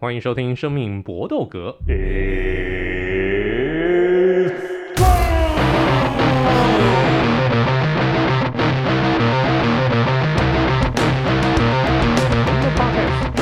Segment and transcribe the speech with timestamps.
[0.00, 1.76] 欢迎收听《生命搏斗格》。
[1.84, 1.96] 专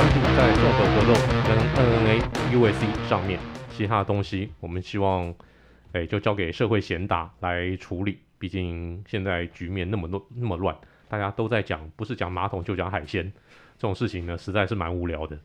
[0.09, 1.13] 注在综合格斗
[1.47, 3.39] 跟 MMA、USC 上面，
[3.69, 5.35] 其他的东西我们希望，
[5.93, 8.21] 哎，就交给社会贤达来处理。
[8.39, 10.75] 毕竟现在局面那么乱，那么乱，
[11.11, 13.31] 大家都在讲，不是讲马桶就讲海鲜，
[13.77, 15.39] 这种事情呢，实在是蛮无聊的。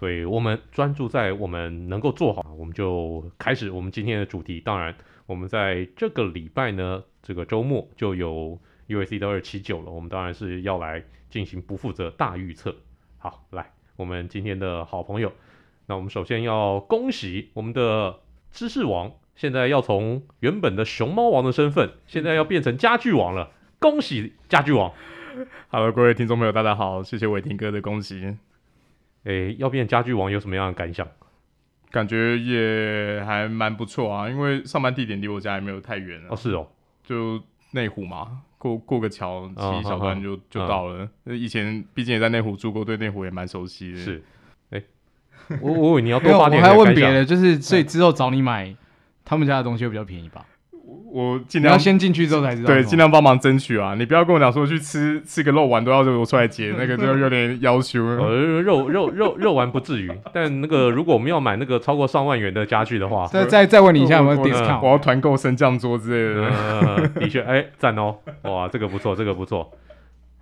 [0.00, 4.58] 所以我们专注在我们能够做好，我们就开始我们今天的主题。
[4.58, 4.94] 当然，
[5.26, 12.74] 我们在这个礼拜呢，这个周末就有 U S C 的二七九了，我们当然是要来进行不负责大预测。
[13.18, 15.30] 好，来，我们今天的好朋友，
[15.84, 19.12] 那我们首先要恭喜我们的知识王。
[19.36, 23.50] 现在要从原本的熊猫王的身份，现在要变成家具王了。
[23.78, 24.94] 恭喜家具王
[25.68, 28.38] 好了各位听众朋友，大家好，谢谢伟霆哥的恭喜。
[29.24, 31.06] 诶，要变家具王有什么样的感想？
[31.90, 36.68] 感觉也还蛮不错啊，因为上班地点离我家也没有太远哦，是哦，
[37.02, 41.08] 就内湖嘛，过过个桥骑一小段就、哦、就到了。
[41.24, 43.98] 嗯、以前毕竟也在内湖住过，对内湖也蛮熟悉的。
[43.98, 44.22] 是，
[44.70, 44.84] 诶，
[45.60, 48.76] 我我以为你要多发点，我还问别的，就是所以之后找你买。
[49.22, 50.44] 他们家的东西会比较便宜吧？
[51.12, 52.68] 我尽量要先进去之后才知道。
[52.68, 53.94] 对，尽量帮忙争取啊！
[53.98, 58.04] 你不要跟我讲说去吃吃个肉丸都要我出来接， 那个就有点要求。
[58.04, 64.80] 呃，肉肉肉肉丸不至于， 但那个如果我们要买那个超过上万元的家具的话，再再再问你一下有没有 discount？
[64.82, 66.48] 我要团购升降桌之类的。
[66.48, 68.16] 呃、的确，哎、欸，赞哦！
[68.42, 69.70] 哇，这个不错，这个不错。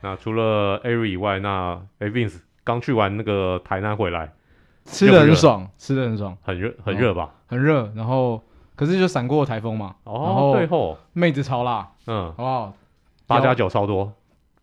[0.02, 4.32] 那除了 Ari 以外，那哎 Vince 刚去完那个台南回来，
[4.84, 7.30] 吃的很爽，吃的很爽，很热，很热吧？
[7.46, 8.42] 很热，然后。
[8.78, 12.72] 可是就闪过台风嘛，哦，然后妹子超辣，嗯，好不好？
[13.26, 14.12] 八加九超多。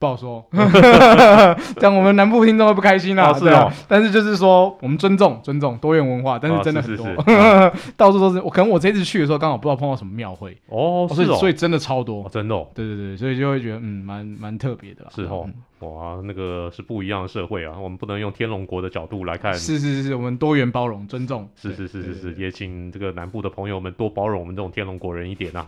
[0.05, 0.45] 不好说，
[1.75, 3.33] 这样我们南部听众会不开心啊。
[3.33, 7.05] 是哦，但是就是说，我们尊重尊重多元文化，但是真的很多，
[7.97, 8.39] 到处都是。
[8.41, 12.55] 我可能我这次去的时候刚好不知道碰到什么庙会哦，所以所以真的超多，真的。
[12.75, 15.07] 对对对，所以就会觉得嗯，蛮蛮特别的。
[15.15, 19.53] 是哦，哇，那个是不一样的社会啊，我们不能用天龙国的角度来看。
[19.55, 21.49] 是是是，我们多元包容尊重。
[21.55, 25.67] 是是是是是，也请这个南部的朋友们多包容我们这种天龙国人一点啊。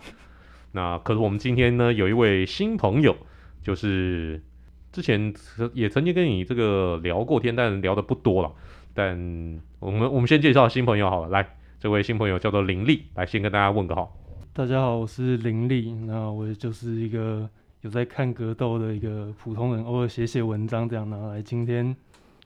[0.74, 3.16] 那可是我们今天呢，有一位新朋友，
[3.68, 4.42] 就是。
[4.90, 5.32] 之前
[5.74, 8.52] 也曾经跟你这个聊过天，但聊的不多了。
[8.96, 9.16] 但
[9.80, 14.18] 我们我们先介绍新朋友好了，来，这位新朋友叫做林立，来先跟大家问个好。
[14.54, 17.48] 大家好，我是林立，那我就是一个
[17.82, 21.96] 有在看格斗的一个普通人，偶尔写写文章这样拿来今天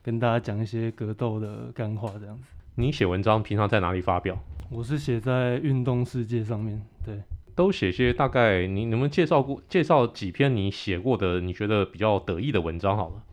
[0.03, 2.43] 跟大家讲一些格斗的干话这样子。
[2.75, 4.37] 你写文章平常在哪里发表？
[4.69, 7.15] 我是写在运动世界上面，对。
[7.55, 13.23] 都写些大概，你能不能介绍过介绍几篇你写过的你觉得比较得意的文章好了？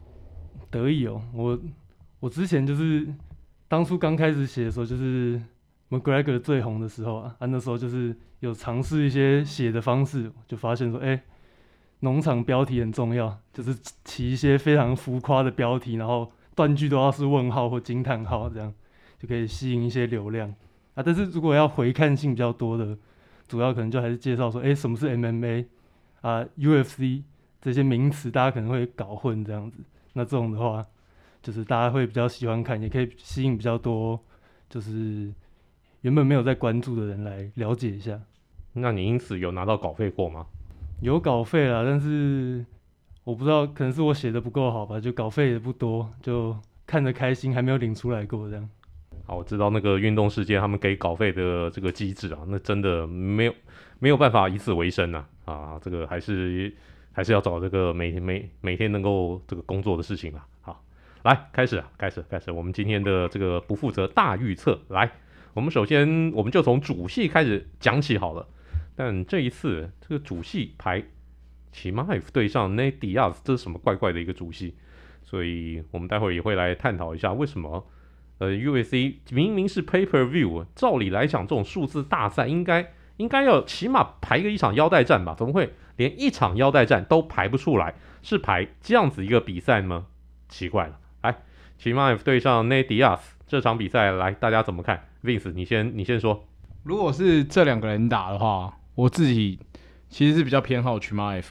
[0.70, 1.58] 得意哦，我
[2.20, 3.06] 我之前就是
[3.68, 5.40] 当初刚开始写的时候，就是
[5.88, 11.22] McGregor 最红的时候啊，啊那时候就是有尝试一些写的方式，就发现说，哎、
[12.00, 13.74] 农场标题很重要，就是
[14.04, 18.74] 起一些非常浮夸的标题，然后断句都要是问号或惊叹号，这样
[19.18, 20.54] 就可以吸引一些流量
[20.94, 21.02] 啊。
[21.02, 22.98] 但是如果要回看性比较多的。
[23.48, 25.64] 主要可能就还是介绍说，哎，什么是 MMA
[26.20, 27.22] 啊，UFC
[27.60, 29.78] 这些名词，大家可能会搞混这样子。
[30.12, 30.86] 那这种的话，
[31.42, 34.20] 就是大家会比较喜欢看，也可以吸引比较多，
[34.68, 35.32] 就是
[36.02, 38.20] 原本没有在关注的人来了解一下。
[38.74, 40.46] 那你因此有拿到稿费过吗？
[41.00, 42.64] 有稿费啦，但是
[43.24, 46.56] 我不知道，可能是我写的不够好吧，就稿费也不多，就
[46.86, 48.68] 看着开心，还没有领出来过这样。
[49.28, 53.54] 好，我知道那个运动世界他们给稿费的这个机制啊，那真的没有
[53.98, 56.74] 没有办法以此为生呐啊，这个还是
[57.12, 60.46] 还是要找这个每每每天能够这个工作的事情啊。
[60.62, 60.82] 好，
[61.24, 65.12] 来开始啊，开始开始，我们今天的这个不负责大预测，来，
[65.52, 68.48] 我们首先我们就从主戏开始讲起好了。
[68.96, 71.04] 但这一次这个主戏排
[71.70, 74.74] 齐马耶夫对上 Nate Diaz，这是什么怪怪的一个主戏？
[75.22, 77.86] 所以我们待会儿也会来探讨一下为什么。
[78.38, 85.34] 呃，UFC 明明是 Pay Per View，照理来讲，这种数字大赛应该应该要起码排个一场腰带战吧？
[85.36, 87.96] 怎么会连一场腰带战都排不出来？
[88.22, 90.06] 是排这样子一个比赛吗？
[90.48, 90.98] 奇怪了。
[91.22, 91.42] 来
[91.82, 96.46] ，Chimaev 对上 Nate Diaz 这场比赛，来大家怎么看？Vince，你先你先说。
[96.84, 99.58] 如果是这两个人打的话，我自己
[100.08, 101.44] 其实是比较偏好 Chimaev，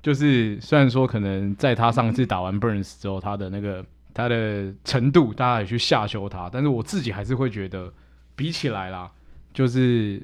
[0.00, 3.84] 就是虽然说可能在他上次打完 Burns 之后，他的那个。
[4.14, 7.92] 他的程度，大家也去下修他，但是我自己还是会觉得，
[8.34, 9.10] 比起来啦，
[9.52, 10.22] 就是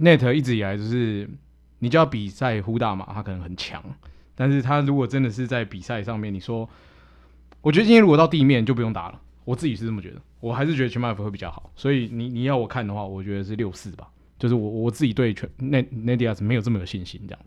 [0.00, 1.28] Nate 一直以来就是，
[1.78, 3.82] 你就要比赛呼大马，他可能很强，
[4.34, 6.68] 但是他如果真的是在比赛上面，你说，
[7.62, 11.72] 我觉得今天如果到地面就不用打了，我自己是这么觉得，我还是觉得 Chimaev 会比较好。
[11.74, 14.08] 所以你你要我看的话，我觉得是六四吧。
[14.36, 17.40] 就是我我自己对全那 Nate Diaz 没有这么有信心这样。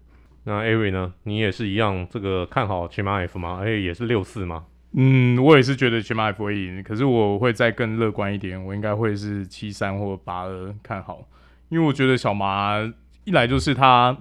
[0.45, 1.13] 那 Ari 呢？
[1.23, 3.57] 你也是一样这个看好 Chimaev 吗？
[3.59, 4.65] 而且也是六四吗？
[4.99, 11.27] 嗯，我也是觉得 Chimaev 会赢，可是我会再更乐观一点，我应该会是七三或八二看好，
[11.69, 12.77] 因为我觉得小麻
[13.23, 14.17] 一来就是他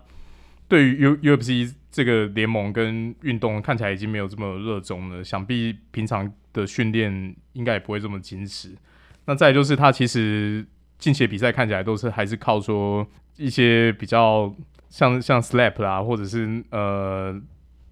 [0.68, 8.76] 对于 U UFC 这个联盟跟运动看起来已经没有这么热衷了，想必平常的训练应该也不会这么坚持。
[9.24, 10.62] 那再就是他其实
[10.98, 13.06] 近期的比赛看起来都是还是靠说
[13.38, 14.54] 一些比较
[14.90, 17.40] 像像 slap 啦，或者是呃。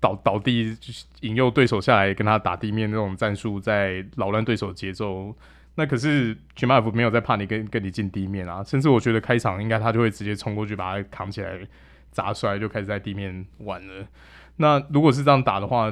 [0.04, 5.34] 倒倒地，就是引诱对手下来跟他打地面那种战术，在扰乱对手节奏。
[5.76, 11.58] 那可是 Chimaev 没有在怕你跟跟你进地面啊，甚至我觉得开场应该他就会直接冲过去把他扛起来
[12.10, 14.06] 砸摔，就开始在地面玩了。
[14.56, 15.90] 那如果是这样打的话，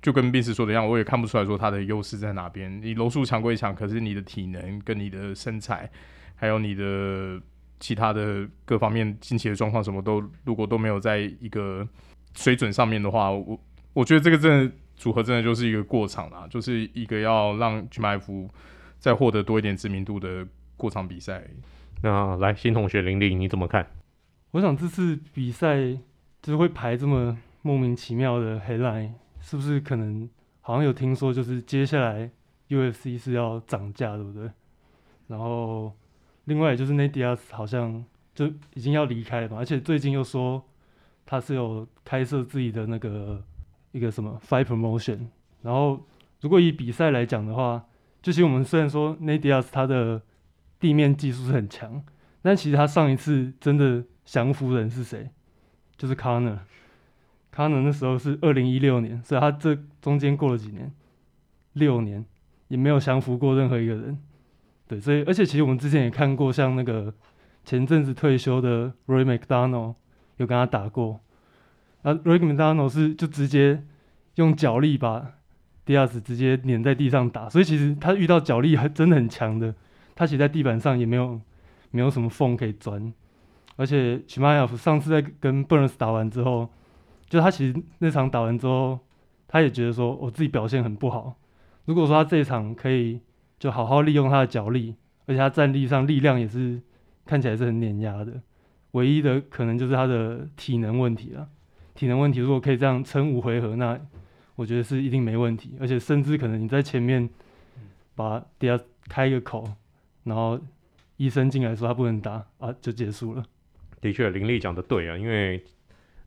[0.00, 2.80] 就跟 Vince 说的一样，我也看不出来说他的优势在哪边。
[2.80, 5.90] 你柔术强归强，可是你的体能跟你的身材，
[6.36, 7.40] 还有你的
[7.80, 11.88] 其他的各方面近期的状况，什么都如果都没有在一个。
[12.34, 13.60] 水准上面的话，我
[13.92, 18.48] 我觉得这个真的组合真的就是一个过场啦，就是一个要让 Chimaev
[18.98, 20.46] 再获得多一点知名度的
[20.76, 21.44] 过场比赛。
[22.02, 23.86] 那来新同学林玲，你怎么看？
[24.52, 25.76] 我想这次比赛
[26.40, 30.28] 就是会排这么莫名其妙的 headline，是不是可能
[30.60, 32.30] 好像有听说，就是接下来
[32.68, 34.50] UFC 是要涨价，对不对？
[35.26, 35.92] 然后
[36.44, 38.04] 另外就是 Nate Diaz 好像
[38.34, 40.64] 就已经要离开了嘛，而且最近又说。
[41.24, 43.42] 他是有开设自己的那个
[43.92, 45.26] 一个什么 Fight Promotion，
[45.62, 46.06] 然后
[46.40, 47.84] 如果以比赛来讲的话，
[48.20, 50.20] 就其实我们虽然说 Nadia 他的
[50.78, 52.02] 地面技术是很强，
[52.42, 55.30] 但其实他上一次真的降服人是谁？
[55.96, 56.58] 就是 Conor。
[57.54, 60.92] Conor 那时候是二零一六年，所以他这中间过了几年，
[61.74, 62.24] 六年
[62.68, 64.18] 也没有降服过任何一个人。
[64.88, 67.14] 对，所以而且其实我们之前也看过，像那个
[67.64, 69.94] 前阵子退休的 Rory MacDonald。
[70.42, 71.20] 有跟他打过，
[72.02, 73.82] 那 Rory McDonald 是就直接
[74.34, 75.32] 用脚力把
[75.86, 79.74] Diaz 直接碾在地上打，所以其实他遇到脚力还真的很强的，
[80.14, 81.40] 他骑在地板上也没有
[81.90, 83.12] 没有什么缝可以钻，
[83.76, 86.68] 而且 Chimaev 上次在跟 Burns 打完之后，
[87.28, 88.98] 就他其实那场打完之后，
[89.48, 91.36] 他也觉得说我自己表现很不好，
[91.84, 93.20] 如果说他这一场可以
[93.58, 94.94] 就好好利用他的脚力，
[95.26, 96.80] 而且他站立上力量也是
[97.26, 98.40] 看起来是很碾压的。
[98.92, 101.48] 唯一的可能就是他的体能问题了。
[101.94, 104.00] 体能问题如果可以这样撑五回合，那
[104.54, 105.76] 我觉得是一定没问题。
[105.78, 107.28] 而且甚至可能你在前面
[108.14, 108.78] 把底下
[109.08, 109.68] 开一个口，
[110.24, 110.58] 然后
[111.18, 113.44] 医生进来说他不能打啊，就结束了。
[114.00, 115.62] 的确，林立讲的对啊，因为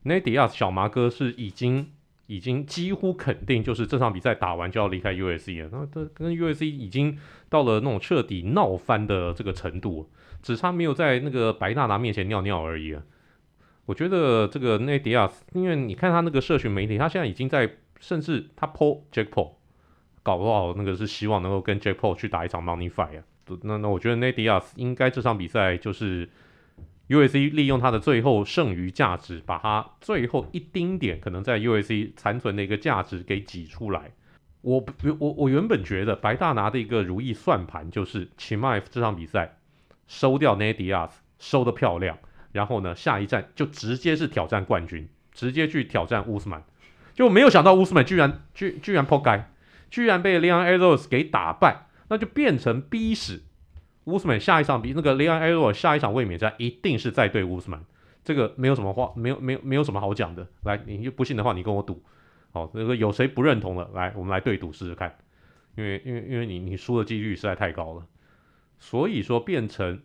[0.04, 1.90] Nate Diaz 小麻哥是已经
[2.26, 5.68] 已经几乎肯定，就是这场比赛打完就要离开 U.S.C 了。
[5.72, 10.08] 那这跟 U.S.C 已经到了那种彻底闹翻的这个程度。
[10.46, 13.02] 只差没有在那个白大拿面前尿尿而已啊！
[13.84, 19.54] 我觉得这个奈迪亚斯因为你看他那个社群媒体，他现在已经在，甚至他 po Jake Paul，
[20.22, 23.24] 搞不好那个是希望能够跟 Jack Paul 去打一场 Money Fight 啊。
[23.62, 26.28] 那那我觉得奈迪亚斯应该这场比赛就是
[27.08, 34.12] UFC 利用他的最后剩余价值，把他最后一丁点可能在 UFC 残存的一个价值给挤出来。
[34.60, 34.84] 我
[35.18, 39.58] 我我原本觉得白大拿的一个如意算盘就是起码这场比赛。
[40.06, 42.18] 收掉 Nadia 收得漂亮，
[42.52, 46.62] 然后呢，下一站就直接是挑战冠军，直接去挑战乌斯曼，
[47.12, 49.44] 就没有想到乌斯曼居然居居然扑街，
[49.90, 53.42] 居然被 Leon Edwards 给打败，那就变成逼死
[54.04, 57.80] 乌斯曼下一场比那个 Leon Eros 下一场卫冕战一定是在对乌斯曼，
[58.24, 62.02] 这个没有什么话，没有没有没有什么好讲的，来，你就不信的话，你跟我赌，
[62.52, 65.16] 好，那个有谁不认同了，来，我们来对赌试试看，
[65.76, 68.06] 因为因为因为你你输的几率实在太高了。
[68.78, 70.02] 所以说，变成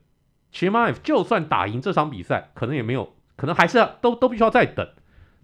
[0.52, 4.88] c h i m a e 就算打赢这场比赛，可能也没有，可能还是要都都必须要再等。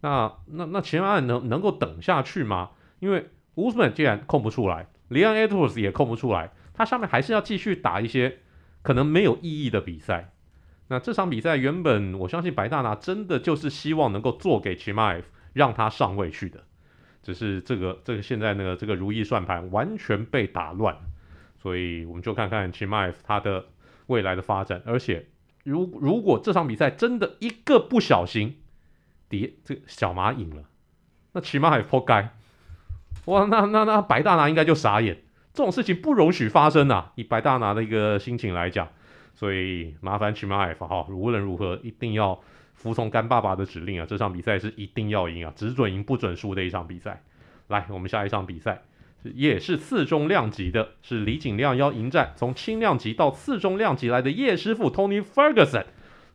[0.01, 2.71] 那那那 c h i m a e 能能够等下去吗？
[2.99, 8.39] 因为 Usman 既然控不出来，Leon Edwards 也控不出来，他上面还是要继续打一些
[8.81, 10.31] 可能没有意义的比赛。
[10.89, 16.63] 那这场比赛原本我相信白大拿真的就是希望能够做给 c h i m a e 让他上位去的，
[17.23, 20.95] 只是这个这个现在那个这个如意算盘完全被打乱。
[21.57, 23.65] 所以我们就看看 Chimaev 他的
[24.05, 25.27] 未来的发展，而且
[25.63, 28.57] 如如果这场比赛真的一个不小心，
[29.27, 30.63] 底这个小马赢了，
[31.33, 32.29] 那 Chimaev 扑街，
[33.25, 35.17] 哇，那那那白大拿应该就傻眼，
[35.53, 37.11] 这种事情不容许发生啊！
[37.15, 38.87] 以白大拿的一个心情来讲，
[39.33, 42.39] 所以麻烦 Chimaev 哈，无论如何一定要
[42.75, 44.05] 服从干爸爸的指令啊！
[44.07, 47.23] 这场比赛是一定要赢啊，只准赢不准输的一场比赛。
[47.67, 48.83] 来，我们下一场比赛。
[49.35, 55.85] 也是次中量级的，是李景亮要迎战从轻量级到次中量级来的叶师傅 Tony Ferguson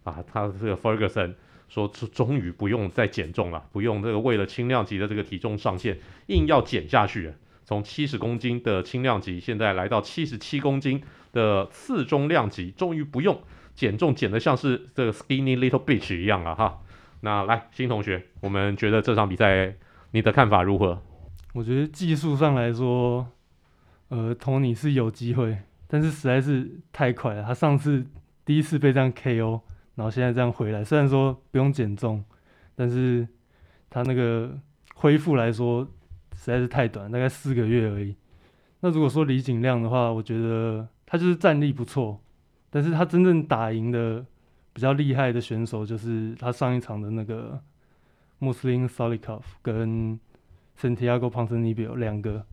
[0.05, 1.35] 啊，他这个 Ferguson
[1.69, 7.33] 说终于不用再减重了，不用这个为了轻量级的这个体重上限硬要减下去，
[7.65, 13.41] 从七十公斤的轻量级现在来到七十七公斤的次中量级，终于不用
[13.75, 16.81] 减重减得像是这个 Skinny Little Bitch 一样了哈。
[17.21, 19.75] 那来新同学，我们觉得这场比赛
[20.11, 21.03] 你的看法如何？
[21.53, 23.27] 我觉得技术上来说，
[24.09, 27.43] 呃，托尼是有机会，但是实在是太快了。
[27.43, 28.07] 他上次
[28.45, 29.61] 第一次被这样 KO，
[29.95, 32.25] 然后现在这样回来，虽然说不用减重，
[32.75, 33.29] 但是
[33.91, 34.59] 他那个
[34.95, 35.85] 恢复来说
[36.35, 38.17] 实在是太短，大概四个月而已。
[38.81, 42.19] 那如果说李景亮的话，我觉得他就是战力不错，
[42.71, 44.25] 但是他真正打赢的
[44.73, 47.63] 比较厉害的选手，就是他上一场的那个
[48.39, 50.19] 穆斯林萨利科夫跟。
[50.79, 52.45] Santiago Ponzinibbio 两个，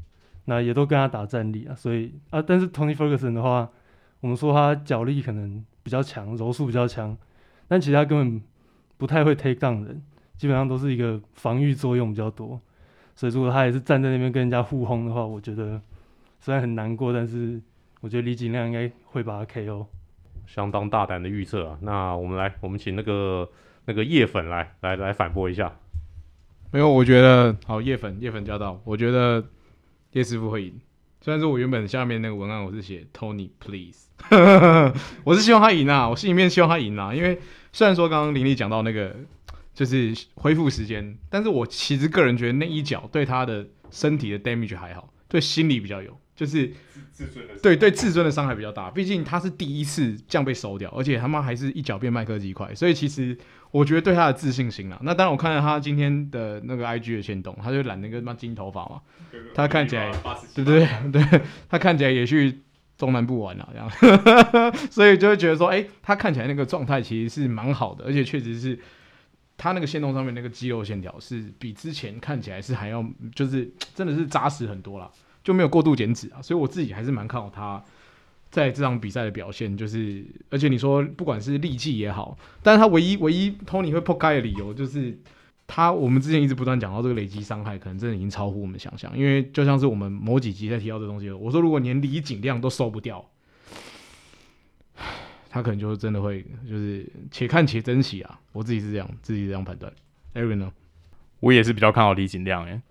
[0.46, 3.70] 那也都跟他打战力啊，所以啊，但是 Tony Ferguson 的话，
[4.20, 7.18] 我们说他脚力可能比较强，柔术比较强，
[7.68, 8.42] 但其实他根本
[8.98, 10.02] 不太会 take down 人，
[10.38, 12.60] 基本上都是一个防御作用比较多，
[13.16, 15.82] 所以如果他也是站在那边跟人家互轰的话，我觉得
[16.40, 17.62] 虽然很难过，但是
[18.02, 19.86] 我觉得李景亮应该会把他 KO。
[20.48, 23.48] 相当大胆的预测啊，那我们来，我们请那个
[23.86, 25.72] 那个叶粉来来来反驳一下。
[26.72, 29.44] 没有，我觉得好叶粉叶粉驾到，我觉得
[30.12, 30.80] 叶师傅会赢。
[31.20, 34.08] 虽然说我原本下面那个文案我是写 Tony Please，
[35.26, 37.14] 我是希望他赢啊，我心里面希望他赢啊。
[37.14, 37.40] 因为
[37.74, 39.16] 虽然说刚刚林立讲到那个
[39.74, 46.72] 就是恢复时间，但是我其实个人觉得那一脚对他的身体的 damage 还好，对心理比较有，就是
[47.12, 48.92] 自尊的对对自尊的伤害比较大。
[48.92, 53.36] 毕竟他是第一次这样被收掉，而且他妈还是一脚变麦克鸡块，所以其实。
[53.72, 59.02] 我觉得对他的自信心啊，那当然我看到他今天的那个 IG 的线动，他就染那个什么金头发嘛，
[59.54, 60.12] 他看起来，
[60.56, 62.60] 对对对，他看起来也去
[62.98, 68.80] 中南部玩了这样， 所以就会觉得说，哎，他看起来那个状态其实是蛮好的，而且确实是
[69.56, 75.10] 他那个线动上面那个肌肉线条是比之前看起来是还要，就是真的是扎实很多了，
[75.44, 77.84] 就没有过度减脂啊，所以我自己还是蛮看好他。
[78.52, 85.16] 在这场比赛的表现，就是而且你说不管是力气也好，但是他唯一唯一 Tony 会破开的理由就是
[85.68, 89.16] 他，我们之前一直不断讲到这个累积伤害，可能真的已经超乎我们想象。
[89.16, 93.24] 因为就像是我们某几集在提到这东西，我说如果连李景亮都收不掉，
[95.52, 98.40] 他可能就真的会就是且看且珍惜啊。
[98.52, 99.94] 我自己是这样，自己这样判断。
[100.34, 100.74] Aaron 呢？
[101.40, 102.82] 我也是比较看好李景亮哎。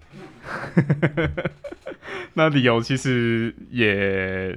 [2.35, 4.57] 那理由其实也。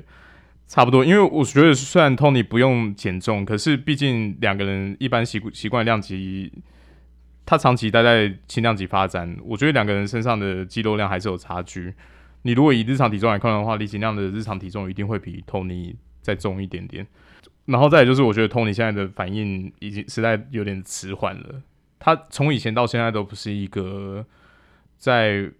[0.71, 6.49] 差不多，因为我觉得虽然 Tony 不用减重，可是毕竟两个人一般习习惯量级，
[7.45, 11.93] 他长期待在轻量级发展，我觉得两个人身上的肌肉量还是有差距。
[12.43, 17.05] 你如果以日常体重来看的话，李景亮的日常体重一定会比 Tony 再重一点点。
[17.65, 21.61] 然后再就是，我觉得 Tony 现在的反应已经实在有点迟缓了。
[21.99, 24.25] 他从以前到现在都不是一个
[24.97, 25.51] 在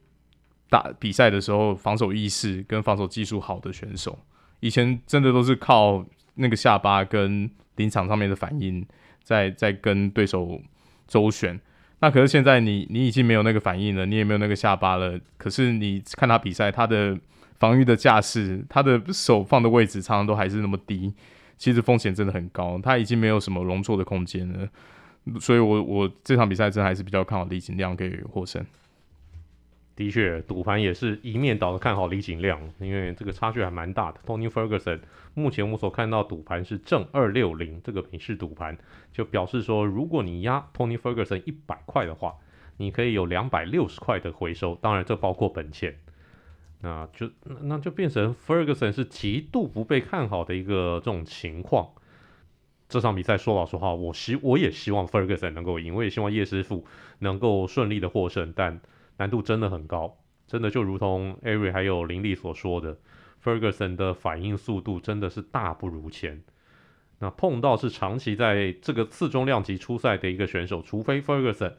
[0.70, 4.18] 打比赛的时候防守意识跟防守技术好的选手。
[4.62, 8.84] 以前真的都是靠那个下巴跟临场上面的反应，
[9.22, 10.62] 在在跟对手
[11.08, 11.60] 周旋。
[12.00, 15.20] 那可是现在你你已经没有那个反应了，你也没有那个下巴了。
[15.38, 17.16] 可是你看他比赛，他的
[17.60, 21.14] 防御的架势，他的手放的位置，常常都还是那么低，
[21.58, 22.80] 其实风险真的很高。
[22.82, 24.68] 他已经没有什么容错的空间了。
[25.40, 28.66] 所以我我这场比赛真还是比较看好李景亮可以获胜。
[29.94, 34.20] 的确，赌盘也是一面倒的看好李景亮，因为这个差距还蛮大的。
[34.26, 35.00] Tony Ferguson
[35.34, 38.78] 目前我所看到赌盘是正二六零，这个美式赌盘
[39.12, 42.36] 就表示说，如果你押 Tony Ferguson 一百块的话，
[42.78, 45.96] 你可以有两百六十块的回收，当然这包括本钱。
[46.80, 47.30] 那就
[47.62, 51.90] 那就变成 Ferguson 是极度不被看好的一个这种情况。
[52.90, 56.86] 这场比赛说老实话，我希我也希望 Ferguson 能够赢，我也希望叶师傅
[57.20, 58.80] 能够顺利的获胜，但。
[59.22, 62.98] 难度真的很高，真的就如同 Ari 还有林立所说的
[63.44, 66.42] ，Ferguson 的反应速度真的是大不如前。
[67.20, 71.74] 那碰到是长期在这个次中量级出赛的一个选手，除非 Ferguson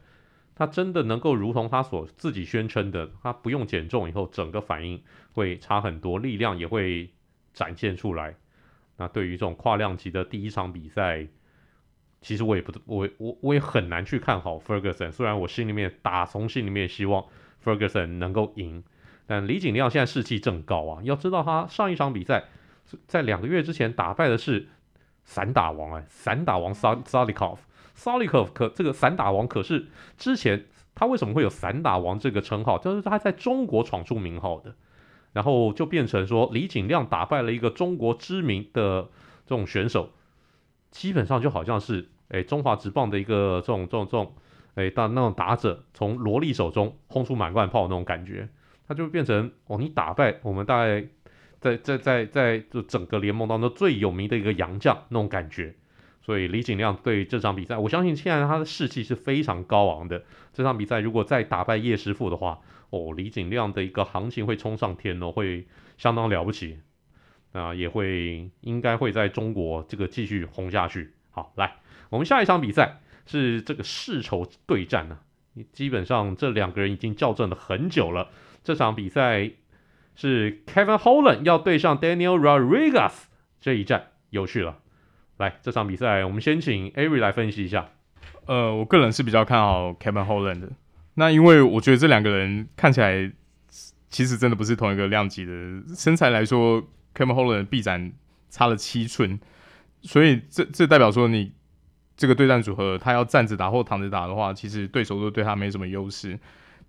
[0.55, 7.11] 他真的能够如同他所自己宣称的，他不用减重以后，整个反应会差很多，力量也会
[7.53, 8.37] 展现出来。
[8.95, 11.27] 那对于这种跨量级的第一场比赛，
[12.23, 15.11] 其实我也不，我我我也很难去看好 Ferguson。
[15.11, 17.23] 虽然我心里面打从心里面希望
[17.63, 18.83] Ferguson 能够赢，
[19.27, 21.01] 但李景亮现在士气正高啊！
[21.03, 22.45] 要知道他上一场比赛
[23.05, 24.69] 在两个月之前打败的是
[25.23, 29.87] 散打王哎，散打王 Salikov，Salikov 可这个散打王可是
[30.17, 30.65] 之前
[30.95, 32.79] 他为什么会有散打王这个称号？
[32.79, 34.73] 就是他在中国闯出名号的。
[35.33, 39.09] 然后就变成说李景亮打败了一个中国知名的
[39.47, 40.11] 这种选手，
[40.91, 44.33] 基本上就好像是哎中华职棒的一个这种这种这种
[44.75, 48.49] 哎当那种打者从萝莉手中轰出满贯炮那种感觉，
[48.87, 51.05] 他就变成哦你打败我们大概
[51.61, 55.75] 在在在在就整个联盟当中最有名的一个洋将那种感觉。
[56.25, 60.23] 所以李景亮对这场比赛，我相信现在他的士气是非常高昂的。
[60.53, 62.59] 这场比赛如果再打败叶师傅的话，
[62.91, 66.79] 哦，李景亮的一个行情会冲上天哦，会相当了不起。
[67.51, 71.11] 啊，也会应该会在中国这个继续红下去。
[71.29, 71.75] 好，来，
[72.13, 75.65] 我们下一场比赛是这个世仇对战呢、啊。
[75.71, 78.29] 基本上这两个人已经校正了很久了。
[78.63, 79.49] 这场比赛
[80.15, 83.13] 是 Kevin Holland 要对上 Daniel Rodriguez，
[83.59, 84.77] 这一战有趣了。
[85.37, 87.89] 来，这场比赛我们先请 Avery 来分析一下。
[88.45, 90.69] 呃，我个人是比较看好 Kevin Holland 的。
[91.15, 93.31] 那因为我觉得这两个人看起来
[94.09, 95.51] 其实真的不是同一个量级的。
[95.95, 96.83] 身材来说
[97.15, 98.13] ，Kevin Holland 臂展
[98.51, 99.39] 差了七寸，
[100.03, 101.53] 所以这这代表说你
[102.15, 106.39] 这个对战组合，他要站着打或躺着打的话，其实对手都对他没什么优势。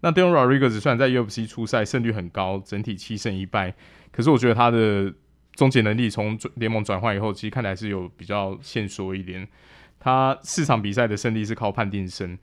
[0.01, 3.75] 那 Daniel Rodriguez 虽然在 UFC 出赛胜率很高，整体七胜一败，
[4.13, 5.13] 可是我觉得他的
[5.55, 9.49] 终结能力从联盟转换以后，其实看来是有比较限缩一点。
[9.99, 12.37] 他四场比赛的胜利是靠判定胜。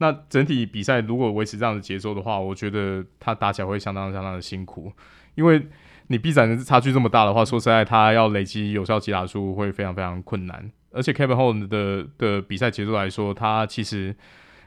[0.00, 4.92] 那整体比赛如果维持这样的节奏的话，我觉得他打起来会相当相当的辛苦。
[5.34, 5.66] 因为
[6.06, 10.70] 你臂展的差距这么大的话，说实在，他要累积有效击打数会非常非常困难。
[10.98, 14.12] 而且 Kevin Holland 的的比赛节奏来说，他其实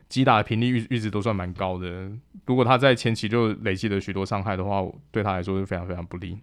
[0.08, 2.10] 击打的频率一直都算蛮高的。
[2.46, 6.38] 如果他在前期就累积了许多伤害的话，对他来说是非常非常不利。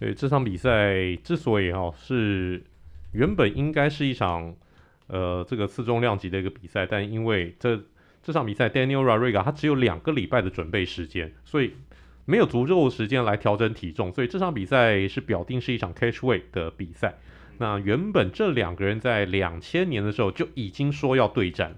[0.00, 2.64] 对，这场比赛之所以哈、哦、是
[3.12, 4.54] 原本应该是一场
[5.08, 7.78] 呃这个次重量级的一个比赛，但因为这
[8.22, 11.74] 这场比赛 Daniel Rodriguez 他只有两个礼拜的准备时间，所以
[12.24, 17.14] 没有足够时间来调整体重，所以这场比赛是表定是一场 catchweight 的比赛。
[17.58, 21.76] 那原本这两个人在两千年的时候就已经说要对战，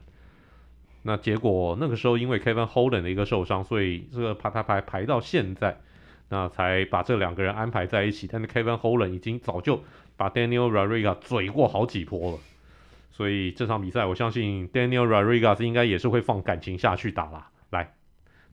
[1.02, 5.80] 那结果那个时候因为 Kevin Holland 的一个受伤，所以这个排排排排到现在。
[6.32, 9.82] 那才把这两个人安排在一起，但是 Kevin Holland 已经早就
[10.16, 12.38] 把 Daniel Rodriguez 嘴过好几波了，
[13.10, 17.50] 所以这场比赛我相信 Daniel Rodriguez 应该也是会放感情下去打啦。
[17.70, 17.94] 来，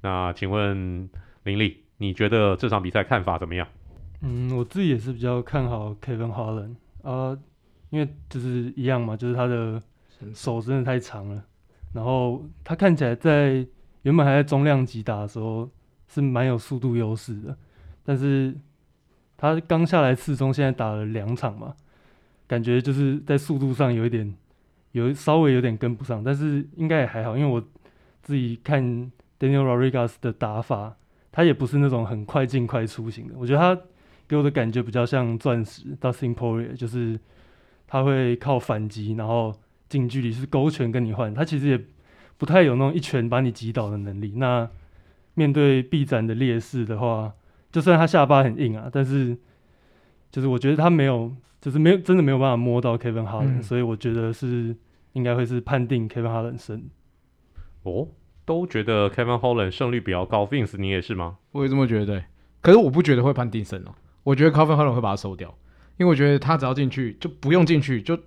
[0.01, 1.07] 那请问
[1.43, 3.67] 林立，你觉得这场比赛看法怎么样？
[4.23, 6.77] 嗯，我自己也是比较看好 Kevin Holland
[7.09, 7.37] 啊，
[7.89, 9.81] 因为就是一样嘛，就是他的
[10.33, 11.41] 手真的太长了，
[11.93, 13.65] 然后他看起来在
[14.01, 15.69] 原本还在中量级打的时候
[16.07, 17.57] 是蛮有速度优势的。
[18.03, 18.53] 但是
[19.37, 21.73] 他刚下来次中，现在打了两场嘛，
[22.45, 24.35] 感觉就是在速度上有一点，
[24.91, 27.63] 有稍微有点跟不上，但是应该也还好，因为我
[28.21, 28.83] 自己看
[29.39, 30.97] Daniel Rodriguez 的打法，
[31.31, 33.81] 他也不是那种很快进快出型的，我觉得他
[34.27, 37.19] 给我的感觉比较像钻石 Dustin Poirier，就是
[37.87, 39.55] 他会靠反击，然后
[39.87, 41.81] 近距离是勾拳跟你换，他其实也
[42.37, 44.33] 不太有那种一拳把你击倒的能力。
[44.35, 44.69] 那
[45.33, 47.33] 面对臂展的劣势的话，
[47.71, 49.37] 就算他下巴很硬啊，但是
[50.29, 54.75] 就是我觉得他没有，就是没有真的没有办法摸到 Kevin Harlan，、嗯、所以我觉得是
[55.13, 56.83] 应该会是判定 Kevin Harlan 胜。
[57.83, 58.09] 哦，
[58.43, 61.37] 都觉得 Kevin Harlan 胜率比较高，Vince 你也是吗？
[61.53, 62.23] 我也这么觉得，
[62.61, 63.95] 可是我不觉得会判定胜哦。
[64.27, 65.47] 我觉得 Kevin Holland 会把它收掉，
[65.97, 68.19] 因为我觉得他只要进去就不用进去，就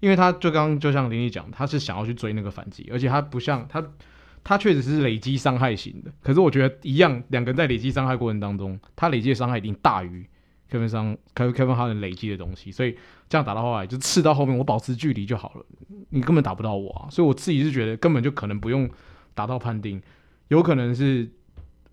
[0.00, 3.84] 因为他就刚就像林毅讲，他是想要去追那个反击，而且他不像他。
[4.46, 10.22] 他确实是累积伤害型的，可是我觉得一样，两个人在累积伤害过程当中，他累积的伤害一定大于
[10.70, 12.94] Kevin 伤 Kevin Holland 累积的东西，所以
[13.26, 15.64] 这样打到后来就刺到后面，我保持距离就好了，
[16.10, 17.08] 你根本打不到我啊！
[17.08, 18.86] 所以我自己是觉得根本就可能不用
[19.32, 20.02] 打到判定，
[20.48, 21.26] 有可能是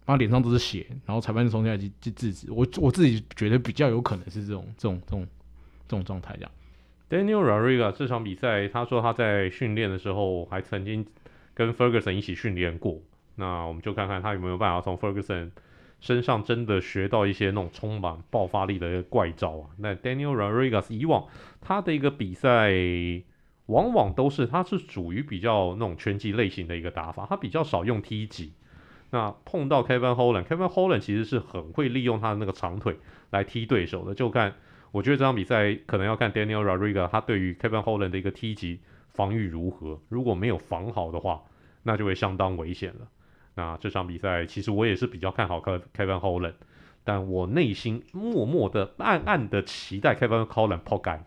[0.05, 2.51] 他脸上都是血，然后裁判就冲下来去去制止。
[2.51, 5.27] 我我自己觉得比较有可能是这种这种这种
[5.87, 6.51] 这种状态这样。
[7.09, 11.05] Daniel Rodriguez 这场比赛，他说他在训练的时候还曾经。
[11.53, 12.97] 跟 Ferguson 一起训练过，
[13.35, 15.51] 那我们就看看他有没有办法从 Ferguson
[15.99, 19.69] 身上真的学到一些那种充满爆发力的怪招啊。
[19.77, 21.27] 那 Daniel Rodriguez 以往
[21.59, 22.71] 他的一个比赛，
[23.65, 28.53] 往往都是他是属于比较那种拳击类型的一个打法，他比较少用踢击。
[29.11, 32.97] 那碰到 Kevin Holland，Kevin Holland 其实是很会利用他的那个长腿
[33.29, 34.15] 来踢对手的。
[34.15, 34.55] 就看，
[34.91, 38.79] 我觉得这场比赛可能要看 Daniel Rodriguez 他对于 Kevin Holland 的一个踢击。
[39.13, 39.99] 防御如何？
[40.07, 41.41] 如果没有防好的话，
[41.83, 43.09] 那就会相当危险了。
[43.55, 46.53] 那这场比赛其实我也是比较看好 Kevin Holland，
[47.03, 51.25] 但我内心默默的、暗暗的期待 Kevin Holland 抛杆，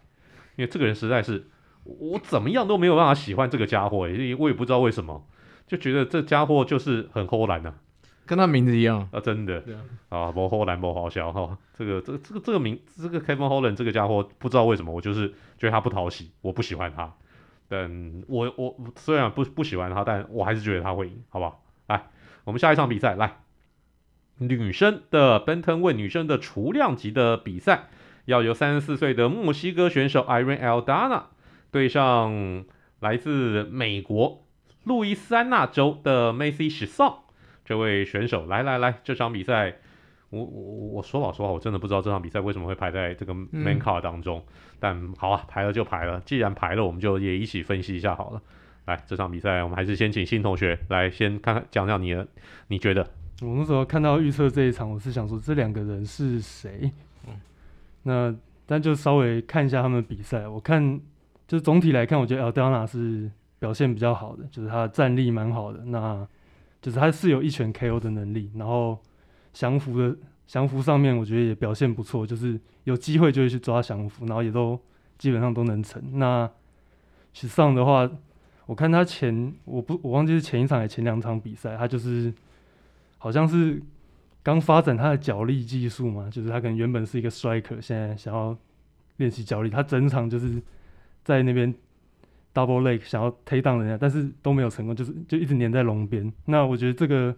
[0.56, 1.50] 因为这个人实在是
[1.84, 5.28] 我怎么样都没有办法喜欢这个家伙，我也不知道为什么，
[5.66, 7.74] 就觉得这家伙就是很 Holland 啊。
[8.26, 9.62] 跟他名字一样啊，真的。
[10.08, 17.12] 啊，啊，摩霍兰摩好笑哈，这个这个这个这个名这个 Kevin Holland 这个家伙不知道为什么，我就是觉得他不讨喜，我不喜欢他。
[17.68, 21.62] 但我我虽然不不喜欢他，但我还是觉得他会赢，好不好？
[21.88, 22.06] 来，
[22.44, 23.40] 我们下一场比赛，来，
[24.38, 27.88] 女生的 Bantamweight 女生的雏量级的比赛，
[28.24, 31.24] 要由三十四岁的墨西哥选手 Irene Aldana
[31.70, 32.64] 对上
[33.00, 34.43] 来自美国
[34.84, 37.16] 路易斯安那州的 Macy Chiasson。
[37.64, 39.74] 这位选手，来来来，这场比赛，
[40.28, 44.38] 我我我说老实话，我真的不知道这场比赛为什么会排在这个 main card 当中。
[44.38, 48.42] 嗯、但好啊，排了就排了，既然排了，我们就也一起分析一下好了。
[48.84, 52.28] 来，这场比赛，我们还是先请新同学来先看看讲讲你的，
[52.68, 53.02] 你觉得？
[53.40, 56.92] 我那时候看到预测这一场，我是想说这两个人是谁？
[57.26, 57.34] 嗯，
[58.02, 61.00] 那但就稍微看一下他们比赛，我看
[61.48, 63.30] 就总体来看，我觉得 Aldana 是
[63.64, 65.82] 表现比较好的，就是他的战力蛮好的。
[65.86, 66.28] 那
[66.82, 69.00] 就是他是有一拳 KO 的能力，然后
[69.54, 70.14] 降服的
[70.46, 74.78] 降服上面，我觉得也表现不错，就是有机会就会去抓降服，然后也都
[75.16, 76.18] 基本上都能成。
[76.18, 76.46] 那
[77.32, 78.06] 其实上的话，
[78.66, 82.30] 我看他前我不我忘记是前一场还是前两场比赛，他就是
[83.16, 83.82] 好像是
[84.42, 88.54] 刚发展他的脚力技术嘛，就是他可能原本是一个 striker，现在想要
[89.16, 90.60] 练习脚力，他整场就是
[91.22, 91.74] 在那边。
[92.54, 96.32] Double leg 想要 take down 人家，但是都没有成功，就是就一直黏在笼边。
[96.44, 97.34] 那我觉得这个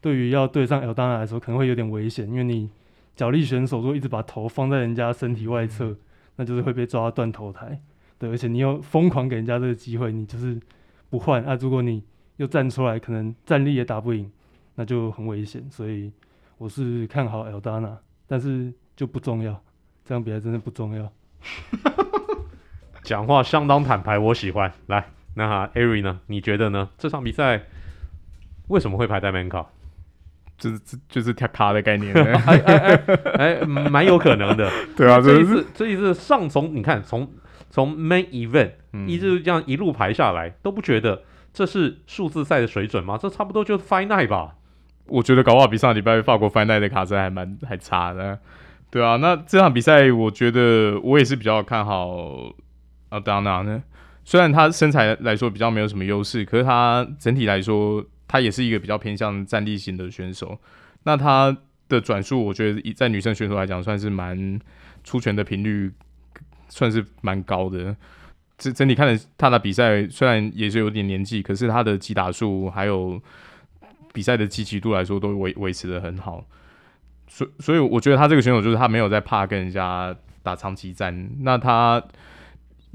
[0.00, 2.68] 对于要对上 Aldana 来说可能会有点危险，因为你
[3.14, 5.96] 脚力选手如果一直把头放在人家身体外侧，
[6.34, 7.80] 那就是会被抓断头台。
[8.18, 10.60] 对，而且你又疯狂给人家这个机会，你就是
[11.10, 11.56] 不换啊。
[11.60, 12.02] 如果你
[12.38, 14.28] 又站出来，可能站立也打不赢，
[14.74, 15.64] 那就很危险。
[15.70, 16.10] 所以
[16.58, 19.62] 我是看好 Aldana，但是就不重要，
[20.04, 21.12] 这样比赛真的不重要。
[23.06, 24.72] 讲话相当坦白，我喜欢。
[24.86, 26.18] 来，那 Ari 呢？
[26.26, 26.88] 你觉得呢？
[26.98, 27.62] 这场比赛
[28.66, 29.66] 为什么会排在 Main Card？
[30.58, 32.32] 就是就是跳卡的概念， 哎
[32.66, 33.00] 哎
[33.36, 34.68] 哎，哎，蛮有可能的。
[34.96, 37.30] 对啊，这一次这一次上从你看从
[37.70, 43.16] 从 Main Event、嗯、一直这样一路排下来，都不觉得这是数字赛的水准吗？
[43.16, 44.56] 这差不多就是 Night 吧？
[45.06, 48.40] 我觉得搞不好比上礼拜法国 Night 的卡赛还蛮还差的。
[48.90, 52.52] 对啊，那这场比赛我觉得我也是比较看好。
[53.24, 53.82] 娜娜呢？
[54.24, 60.58] 虽然他身材来说比较没有什么优势，可是他整体来说，他也是一个比较偏向战力型的选手。
[61.04, 61.56] 那他
[61.88, 64.60] 的转速，我觉得在女生选手来讲，算是蛮
[65.04, 65.92] 出拳的频率，
[66.68, 67.94] 算是蛮高的。
[68.58, 73.22] 整整体看的他的比赛，虽然也是有点年纪，可是他的击打数还有
[74.12, 76.44] 比赛的积极度来说，都维维持得很好。
[77.28, 81.30] 所所以，我觉得他这个选手就是他没有在怕跟人家打长期战。
[81.42, 82.02] 那他。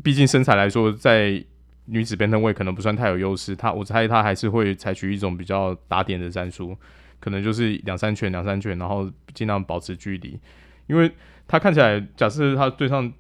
[0.04, 1.44] 毕竟身材来说，在
[1.86, 3.56] 女子边藤位可能不算太有优势。
[3.56, 6.76] 他我猜他还是会采取一种比较打点的战术，
[7.20, 10.40] 可能就是两三拳、两三拳，然后尽量保持距离。
[10.88, 11.12] 因为
[11.48, 13.12] 他看起来，假设他对上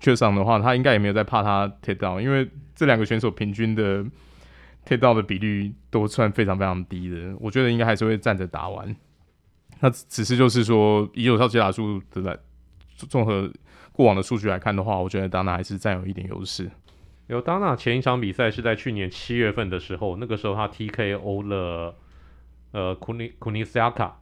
[0.00, 4.04] Chiasson 的话，他应该也没有在怕他 take down，因为这两个选手平均的
[4.84, 7.34] take down 的比率都算非常非常低的。
[7.38, 8.94] 我觉得应该还是会站着打完。
[9.80, 12.38] 那只是就是说，以有效击打数的来
[12.96, 13.50] 综合。
[14.00, 16.70] 过往的数据来看的话，我觉得 Aldana 还是占有一点优势。
[17.26, 21.94] 有 Aldana 前一场比赛是在去年七月份的时候，那个时候他 TKO 了
[22.72, 24.12] 呃 Kuni Kunitziaka。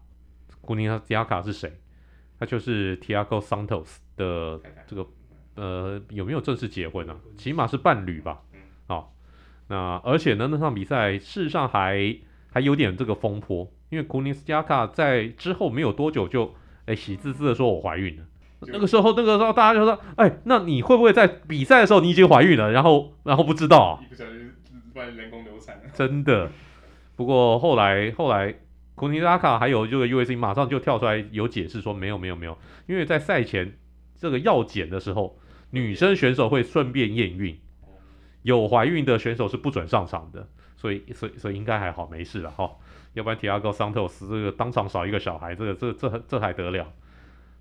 [0.67, 1.79] Kunitziaka 是谁？
[2.41, 5.07] 他就是 Thiago Santos 的这个
[5.55, 7.17] 呃有没有正式结婚呢、啊？
[7.37, 8.41] 起码是伴侣吧。
[8.89, 9.15] 好，
[9.69, 12.19] 那而且呢，那场比赛事实上还
[12.51, 16.53] 还有点这个风波，因为 Kunitziaka 在之后没有多久就
[16.87, 18.25] 哎喜滋滋的说我怀孕了。
[18.61, 22.73] 那个时候，那个时候大家就说：“哎，那你会不会在比赛的时候你已经怀孕了？
[22.73, 24.51] 然后，然后不知道啊？”一不小心，
[24.95, 25.81] 万一人工流产。
[25.95, 26.51] 真的。
[27.15, 28.55] 不过后来，后来
[28.95, 33.77] 库尼拉卡还有这个 u s c 马上就跳出来有解释说：“没有，没有，没有，因为在赛前
[34.17, 35.39] 这个药检的时候，
[35.71, 37.59] 女生选手会顺便验孕，
[38.43, 42.71] 有怀孕的选手是不准上场的，所以，所以，所以应该还好，没事了哈。
[43.15, 46.87] 要不然，提亚戈桑托斯这个当场少一个小孩，这个，这，这，这还得了？”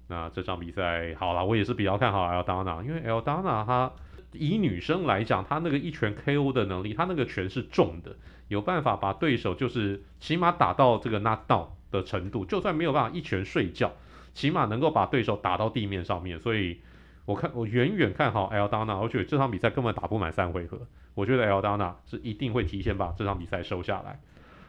[0.08, 3.92] 那这场比赛好了，我也是比较看好 Aldana，因为 Aldana 她
[4.32, 8.16] 以女生来讲，她那个一拳 KO 的能力，她那个拳是重的，
[8.48, 13.92] 有办法把对手就是起码打到这个 knock down 的程度，就算没有办法一拳睡觉，
[14.34, 16.40] 起码能够把对手打到地面上面。
[16.40, 16.80] 所以
[17.26, 20.80] 我看我远远看好 Aldana，而且这场比赛根本打不满三回合，
[21.16, 24.20] 我觉得 Aldana 是一定会提前把这场比赛收下来。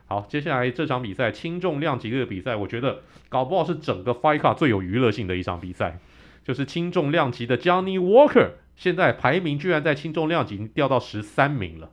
[0.09, 5.99] 好，接下来这场比赛轻重量级的比赛，我觉得搞不好是整个 Fight Card 最有娱乐性的一场比赛，
[6.43, 11.91] 就是轻重量级的 Johnny Walker，现在排名居然在轻重量级掉到十三名了。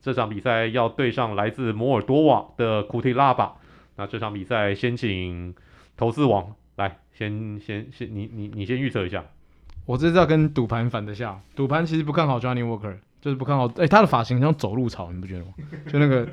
[0.00, 3.56] 这场比赛要对上来自摩尔多瓦的库提拉巴，
[3.96, 5.52] 那这场比赛先请
[5.96, 9.24] 投资王来，先先先，你你你先预测一下。
[9.86, 13.66] 我这是要跟赌盘反的下，赌盘其实不看好 Johnny Walker，就是不看好。
[13.78, 15.54] 哎、他的发型像走路草，你不觉得吗？
[15.88, 16.28] 就那个，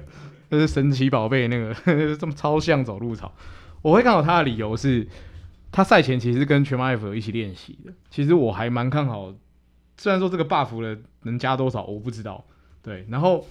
[0.53, 3.33] 就是神奇宝贝那个呵呵， 这么超像走路草。
[3.81, 5.07] 我会看好他的理由是，
[5.71, 7.91] 他赛前其实跟全马 F 一起练习的。
[8.09, 9.33] 其实我还蛮看好，
[9.97, 12.45] 虽然说这个 buff 的能加多少我不知道，
[12.81, 13.05] 对。
[13.09, 13.45] 然后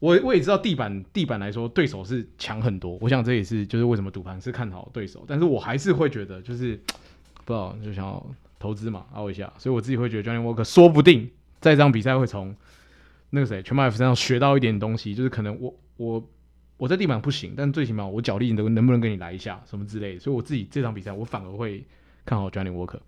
[0.00, 6.76] 我我也知道地板地板来说对手是强很多，我想这也是就是为什么赌盘是看好对手，但是我还是会觉得就是
[7.46, 8.26] 不知道就想要。
[8.58, 12.56] 投资嘛，凹一下，所以我自己会觉得 Johnny Walker 说不定在这场比赛会从
[13.28, 16.28] 那个谁全马 F 身上学到一点东西，就是可能我我
[16.76, 21.84] 我在地板不行，但最起码我脚力能能不能跟你来一下什么之类的，所以我自己这场比赛我反而会
[22.24, 23.00] 看好 Johnny Walker。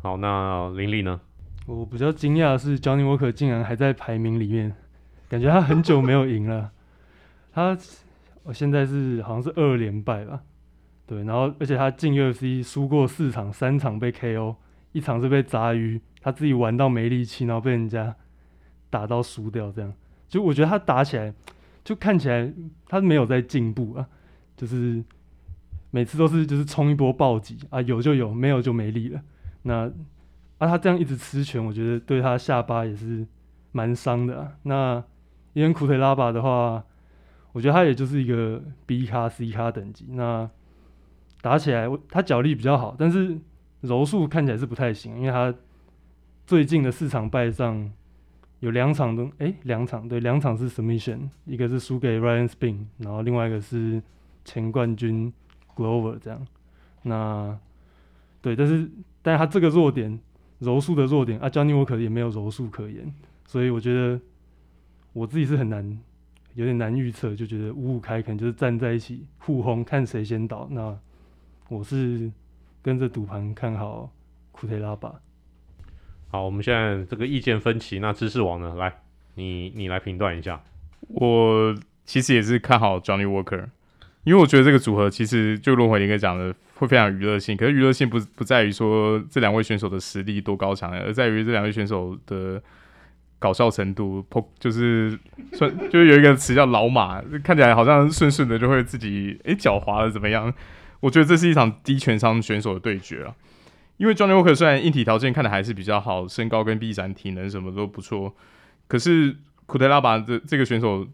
[0.00, 1.20] 好，那林立呢？
[1.66, 4.74] 我比较惊讶的是 Johnny Walker 竟然还在排名里面，
[5.28, 6.70] 感觉他很久没有赢了，
[7.52, 7.76] 他
[8.42, 10.42] 我现在是好像是二连败吧。
[11.06, 14.56] 对，然后而且他进 UFC 输过四场，三场被 KO，
[14.92, 18.14] 一场是被砸鱼，他自己玩到没力气，然后被人家
[18.90, 19.92] 打到输掉，这样
[20.28, 21.32] 就我觉得他打起来
[21.88, 22.52] 就看起来
[22.86, 24.06] 他没有在进步啊，
[24.58, 25.02] 就是
[25.90, 29.22] 每次都是就是冲一波暴击啊，有就有，没有就没力了。
[29.62, 29.90] 那
[30.58, 33.26] 啊他这样一直吃拳，我觉得对他下巴也是
[33.72, 34.52] 蛮伤的啊。
[34.64, 35.02] 那
[35.54, 36.84] 因为苦腿拉巴的话，
[37.52, 40.50] 我觉得他也就是一个 B 咖 C 咖等级，那。
[41.40, 43.38] 打起来，他脚力比较好，但是
[43.82, 45.54] 柔术看起来是不太行，因为他
[46.44, 47.92] 最近的四场败仗
[48.60, 54.02] 有两场都，哎，两场对，两场是 submission，一个是输给 Ryan Spin，然后另外一个是
[54.44, 55.32] 前冠军
[55.76, 56.46] Glover 这样。
[57.02, 57.56] 那
[58.42, 58.90] 对，但是
[59.22, 60.18] 但是他这个弱点，
[60.58, 63.12] 柔术的弱点啊，Johnny Walker 也没有柔术可言，
[63.46, 64.20] 所以我觉得
[65.12, 65.98] 我自己是很难，
[66.54, 70.66] 有点难预测，就觉得五五开可能就是站在一起互轰，看谁先倒。
[70.70, 70.98] 那
[71.68, 72.30] 我是
[72.82, 74.10] 跟着赌盘看好
[74.50, 75.20] 库特拉吧。
[76.30, 78.74] 好，我们现在这个意见分歧，那知识王呢？
[78.76, 78.92] 来，
[79.36, 80.60] 你你来评断一下。
[81.08, 83.64] 我其实也是看好 Johnny Walker，
[84.24, 87.56] 因为我觉得这个组合其实就轮回林哥讲的会非常娱乐性。
[87.56, 92.62] 可是娱乐性不不在于说这两位选手的实力多高强，而在于这两位选手的
[93.38, 94.22] 搞笑程度。
[94.58, 95.18] 就是
[95.52, 100.52] 算就有一个词叫老马，看起来好像顺顺的就会自己诶脚滑了怎么样？
[101.00, 103.34] 我觉得这是一场低全商选手的对决啊，
[103.98, 108.34] 因为 Johnny Walker 虽然硬体条件看的还是比较好，身高跟臂展体能什么都不错，
[108.86, 111.06] 可是库德拉巴的这个选手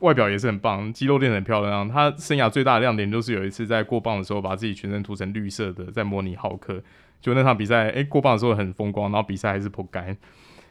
[0.00, 1.88] 外表也是很棒，肌肉练得很漂亮。
[1.88, 6.82] 他生涯最大的亮点就是有一次在过磅的时候，把自己全身涂成绿色的，在模拟浩克。
[7.20, 10.16] 就那场比赛，诶，过磅的时候很风光，然后比赛还是扑街。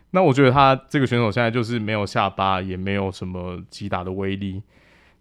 [0.09, 4.61] 那我觉得他这个选手现在就是没有下巴，也没有什么击打的威力。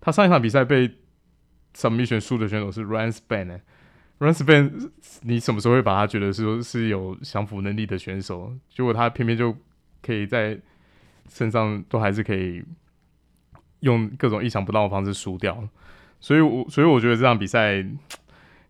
[0.00, 0.90] 他上一场比赛被
[1.76, 3.60] submission 输的选手是 Ryan Spann 哎
[4.20, 4.90] Run Span，
[5.22, 8.54] 你什么时候会把他觉得是说是有降服能力的选手？
[8.68, 9.56] 结果他偏偏就
[10.02, 10.58] 可以在
[11.26, 12.62] 身上都还是可以
[13.80, 15.66] 用各种意想不到的方式输掉，
[16.20, 17.82] 所以我所以我觉得这场比赛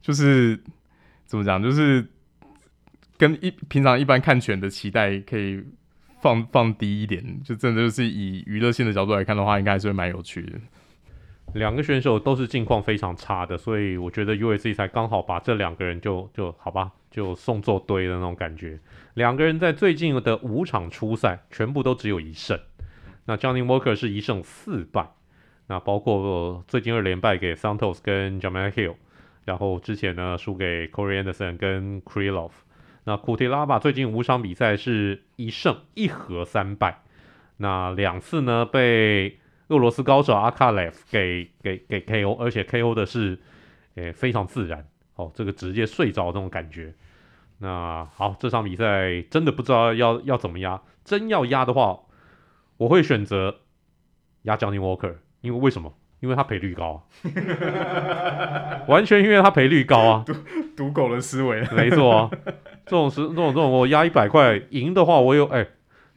[0.01, 0.57] 就是
[1.27, 2.07] 怎么讲，就是
[3.19, 5.65] 跟一平常一般看拳的期待可以
[6.23, 10.61] 放放低一点，就真的就是以娱乐性的角度来看的话，应该还是会蛮有趣的。
[11.55, 18.79] 两个选手都是近况非常差的，所以我觉得 U.S.C 才刚好把这两个人就就好吧，就送作堆的那种感觉。
[19.15, 22.59] 两个人在最近的五场初赛，全部都只有一胜。
[23.25, 25.11] 那 Johnny Walker 是一胜四败，
[25.67, 28.95] 那包括最近二连败给 Santos 跟 Jamal Hill，
[29.45, 32.53] 然后之前呢输给 Corey Anderson 跟 Krylov。
[33.05, 37.03] 那库提拉巴最近五场比赛是一胜一和三败，
[37.57, 39.39] 那两次呢被。
[39.71, 43.39] 俄罗斯高手阿卡列夫给给给 KO，而且 KO 的是，
[43.95, 46.93] 诶、欸、非常自然，哦，这个直接睡着那种感觉。
[47.59, 52.01] 那好，这场比赛真的不知道要要怎么压，真要压的话，
[52.79, 53.61] 我会选择
[54.43, 55.95] 压 Johnny Walker，因为为什么？
[56.19, 57.07] 因为他赔率高，
[58.89, 60.35] 完全因为他赔率高啊，赌
[60.77, 62.31] 赌狗的思维，没错啊，
[62.85, 65.61] 这种是这种这种我压一百块赢的话，我有哎。
[65.61, 65.71] 欸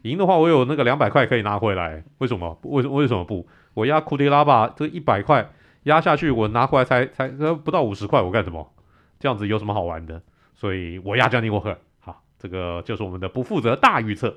[0.04, 2.04] 赢的话，我有那个两百块可以拿回来。
[2.20, 2.58] 为什么？
[2.64, 3.48] 为什为什么不？
[3.74, 5.50] 我压库迪拉吧这一百块
[5.84, 8.72] 压下去，我拿回来才才不到五十块，我干什么？
[9.20, 10.22] 这样子有什么好玩的？
[10.54, 11.78] 所以我压加尼沃克。
[12.00, 14.36] 好，这个就是我们的不负责大预测。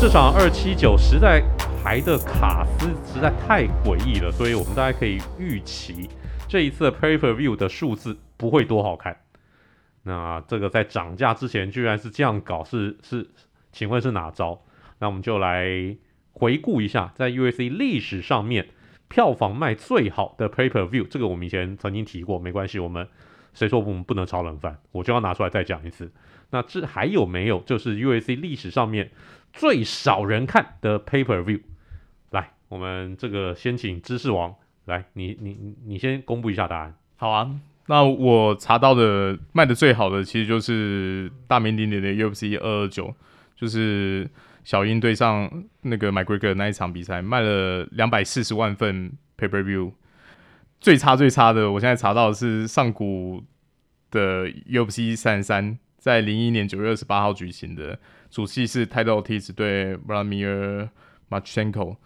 [0.00, 1.42] 这场二七九实在
[1.82, 6.08] 排的卡司实在太诡异了，所以我们大家可以预期
[6.46, 9.16] 这一次的 Paper View 的数字不会多好看。
[10.04, 13.28] 那这个在涨价之前居然是这样搞，是是，
[13.72, 14.62] 请问是哪招？
[15.00, 15.96] 那我们就来
[16.30, 18.68] 回顾一下，在 UFC 历史上面
[19.08, 23.08] 票房卖最好的 Paper View，这个我们以前曾经提过，没关系，我们
[23.52, 26.12] 谁说我们不能炒冷饭，我就要拿出来再讲一次。
[26.50, 27.58] 那这还有没有？
[27.62, 29.10] 就是 UFC 历史上面
[29.52, 31.60] 最少人看的 Pay Per View，
[32.30, 36.94] 来，我们这个先请知识王来，你你你先公布一下答案。
[37.16, 37.50] 好啊，
[37.86, 43.14] 那我查到的卖的最好的其实就是大名鼎鼎的 UFC 二二九，
[43.56, 44.28] 就是
[44.64, 45.50] 小鹰对上
[45.82, 49.92] 那个 McGregor 那一场比赛，卖了两百四十万份 Pay Per View。
[50.80, 53.42] 最差最差的，我现在查到的是上古
[54.10, 55.76] 的 UFC 三三。
[55.98, 57.98] 在零一年九月二十八号举行的
[58.30, 60.88] 主戏是 Tito Ortiz 对 Vladimir
[61.30, 61.96] Madchenko，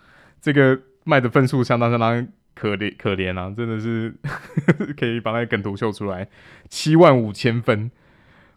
[0.41, 4.15] 这个卖的分数相当相当可怜可怜啊，真的是
[4.99, 6.29] 可以把那个梗图秀出来，
[6.69, 7.91] 七万五千分，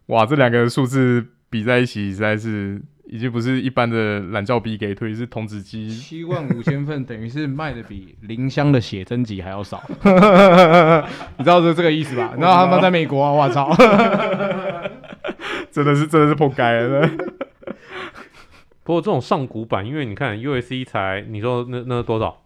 [0.08, 5.89] 哇，这两个数字比在一起实在是已经不是一般的懒叫比给推，是童子鸡。
[5.89, 9.82] 七万五千份等于是卖的比林香的写真集还要少，
[11.38, 12.34] 你知道是这个意思吧？
[12.38, 13.73] 然后他们在美国啊，我操！
[15.71, 17.10] 真的是真的是破街了。
[18.86, 22.41] 不过这种上古版，因为你看 UFC 才你说那那多少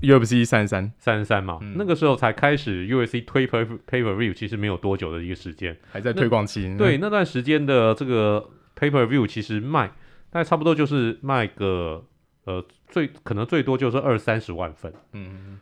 [0.00, 6.76] ？UFC 三十三三十三嘛，嗯、那个时候才开始 UFC 推 Pay Per View，其实没有多久的一个时间，还在推广期。
[6.76, 9.88] 对，那段时间的这个 Pay Per View 其实卖，
[10.30, 12.04] 大概差不多就是卖个
[12.44, 14.92] 呃最可能最多就是二三十万份。
[15.12, 15.58] 嗯。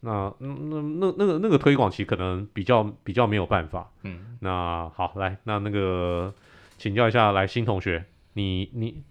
[0.00, 6.32] 那那那那那个那个推广期可能比较比较没有办法，嗯，那好来，那那个
[6.76, 9.02] 请教一下，来新同学，你你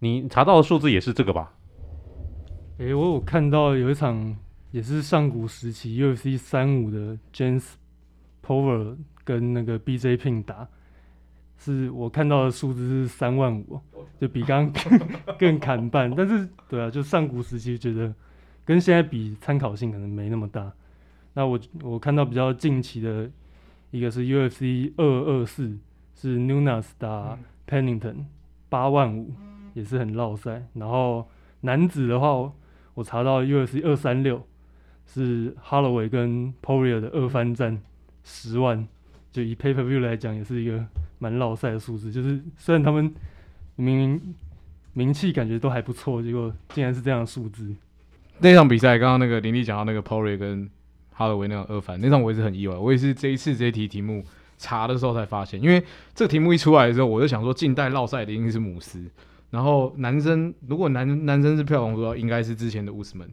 [0.00, 1.54] 你查到的数字也是这个吧？
[2.78, 4.36] 诶、欸，我有看到有一场
[4.72, 7.64] 也是上古时期 UFC 三五的 James
[8.44, 10.66] Power 跟那个 BJ Pin 打，
[11.56, 13.80] 是我看到的数字是三万五，
[14.20, 18.12] 就比刚刚更， 更砍半，但是对啊，就上古时期觉得。
[18.62, 20.72] 跟现在比，参考性可能没那么大。
[21.32, 23.28] 那我我看到比较近期的
[23.90, 25.76] 一个是 UFC 二二四，
[26.14, 27.36] 是 Nunes 打
[27.66, 28.26] Pennington
[28.68, 29.32] 八万五，
[29.74, 30.66] 也是很绕赛。
[30.74, 31.28] 然后
[31.60, 32.52] 男子的话，
[32.94, 34.46] 我查到 UFC 二三六
[35.06, 37.80] 是 Holloway 跟 Poirier 的二番战
[38.24, 38.86] 十万，
[39.32, 40.84] 就以 Pay Per View 来讲，也是一个
[41.18, 42.10] 蛮绕赛的数字。
[42.10, 43.12] 就是虽然他们
[43.76, 44.34] 明明
[44.92, 47.74] 名气感觉都还不错，结果竟然是这样的数字。
[48.38, 50.70] 那场比赛，刚刚那个林立讲到那个 Poirier 跟
[51.12, 52.74] 哈罗维那种二番，那场我也是很意外。
[52.74, 54.24] 我也是这一次这一题题目
[54.56, 55.82] 查的时候才发现，因为
[56.14, 59.04] 这个题目一出来的时候，我就想说近代绕赛的应该是姆斯，
[59.50, 63.28] 然后男生如果男男生是票房多，应该是之前的乌斯曼。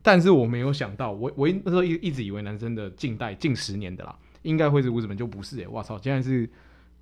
[0.00, 6.48] 但是我没有想到，我我那时候一一直以为男生的近代近十年的啦，应该会是乌斯曼，就不是诶、欸，我操，竟然是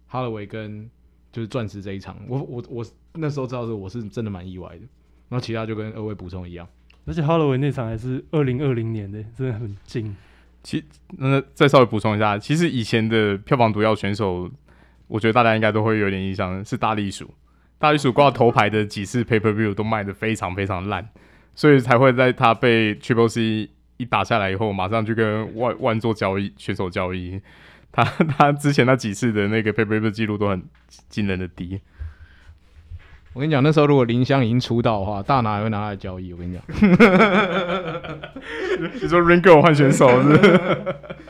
[0.06, 0.90] 哈罗维跟
[1.30, 4.82] 就是钻石这一场，我我我那时候知道的时候，我是真的蛮意外的。
[5.28, 6.66] 然后其他就跟二位补充一样。
[7.04, 10.16] 而且 Holloway 那场还是二零二零年的，真的很近。
[10.62, 10.82] 其
[11.18, 14.50] 那再稍微补充一下，其实以前的票房毒药选手，
[15.06, 17.32] 我觉得大家应该都会有点印象，是大力鼠。
[17.78, 21.08] 大力鼠挂头牌的几次 Pay Per View 都卖的非常非常烂，
[21.54, 27.40] 所以才会在他被 Triple C 一打下来以后，马上就跟万万做交易，选手交易。
[27.92, 28.02] 他
[28.36, 30.62] 他之前那几次的那个 Pay Per View 记录都很
[31.08, 31.80] 惊人的低。
[33.32, 36.32] 我跟你讲，那时候如果林湘已经出道的话，大拿也会拿他来交易。
[36.32, 36.62] 我跟你讲，
[39.02, 40.60] 你说 Ringo 换选手是不是？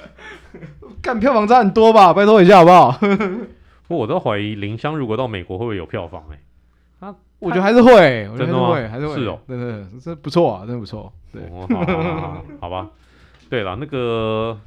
[1.03, 2.13] 干票房差很多吧？
[2.15, 2.99] 拜托一下好不好？
[3.89, 6.39] 不过我都怀疑林香如果到美国会不会有票房哎、
[7.01, 7.07] 欸？
[7.07, 11.13] 啊，我觉得还是会，真的会，还是会，是哦，真的，这不错啊，真的不错。
[11.33, 12.91] 对，哦、好，好，好，好，好吧。
[13.49, 14.59] 对了，那个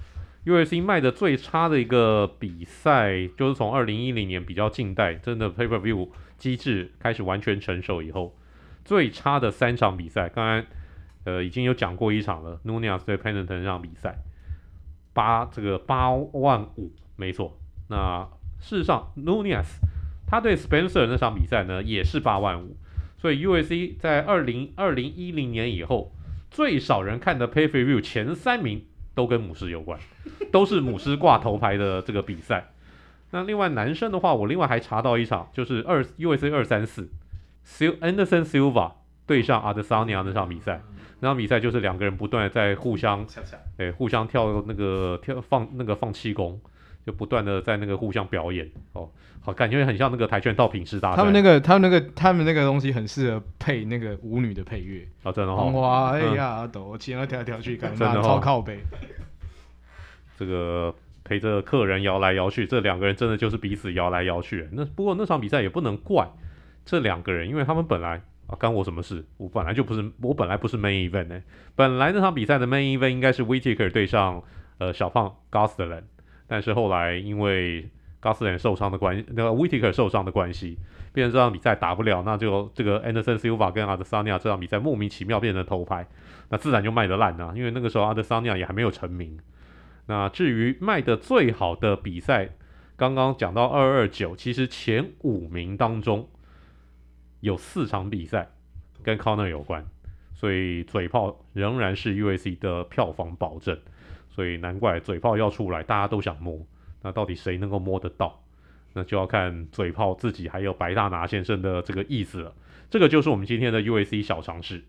[0.45, 6.09] U S C 卖的最差的一个比赛，就是从二零一零年比较近代，真的 Pay Per View。
[6.39, 8.33] 机制开始完全成熟以后，
[8.85, 10.63] 最差的三场比赛，刚刚
[11.25, 14.19] 呃已经有讲过一场了，Nunez 对 Pennington 这场比赛，
[15.11, 17.57] 八这个八万五，没错。
[17.89, 18.25] 那
[18.59, 19.65] 事实上，Nunez
[20.27, 22.75] 他对 Spencer 那场比赛呢也是八万五，
[23.17, 26.11] 所以 U.S.C 在二零二零一零年以后，
[26.51, 28.85] 最少人看的 Pay Per View 前三名
[29.15, 29.99] 都跟母狮有关，
[30.51, 32.71] 都是母狮挂头牌的这个比赛。
[33.31, 37.09] 那另外男生的话，我另外还查到一场，就是二 U.S.C 二三四
[37.65, 38.93] ，Anderson Silva
[39.25, 40.81] 对上 Adesanya 那场比赛，
[41.19, 43.25] 那场比赛就是两个人不断在互相，
[43.77, 46.59] 哎，互相跳那个跳放那个放气功，
[47.09, 49.09] 就不断的在那个互相表演哦，
[49.41, 51.17] 好，感觉很像那个跆拳道品势大赛。
[51.17, 55.63] 他们那个，他们那个，他们那个东西很适合配那个舞女的配乐啊，真的哈。
[55.63, 58.79] 哇，哎呀，嗯、抖，起来跳来跳去，感觉真的超靠背。
[60.37, 60.93] 这个
[61.23, 64.69] 陪着客人摇来摇去，这两个人真的就是彼此摇来摇去。
[64.71, 66.29] 那不过那场比赛也不能怪
[66.85, 69.25] 这两个人，因为他们本来啊，干我什么事？
[69.37, 71.43] 我本来就不是，我本来不是 main event 呢、欸。
[71.75, 74.43] 本来那场比赛的 main event 应该是 Whittaker 对上
[74.77, 76.03] 呃小胖 Gosselin，
[76.49, 77.87] 但是后来因为
[78.21, 80.77] 加斯连受伤的关，那个 Whittaker 受伤的关系，
[81.13, 86.05] 变成这场比赛打不了，那就这个 Anderson Siva 跟 Adesanya 这场比赛莫名其妙变成头牌，
[86.49, 89.39] 那自然就卖得烂了，因为那个时候 Adesanya 也还没有成名。
[90.07, 92.49] 那至于卖的最好的比赛，
[92.97, 96.27] 刚刚讲到二二九，其实前五名当中
[97.39, 98.49] 有四场比赛
[99.03, 99.85] 跟 Conor 有关，
[100.33, 103.79] 所以嘴炮仍然是 UAC 的票房保证，
[104.29, 106.59] 所以难怪嘴炮要出来，大家都想摸。
[107.01, 108.41] 那到底谁能够摸得到？
[108.93, 112.53] 那就要看嘴炮自己还有白大拿先生的这个意思了。
[112.89, 114.83] 这个就是我们今天的 UAC 小常识。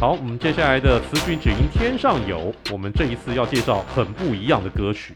[0.00, 2.54] 好，我们接下来的词曲只应天上有。
[2.70, 5.14] 我们这一次要介绍很不一样的歌曲，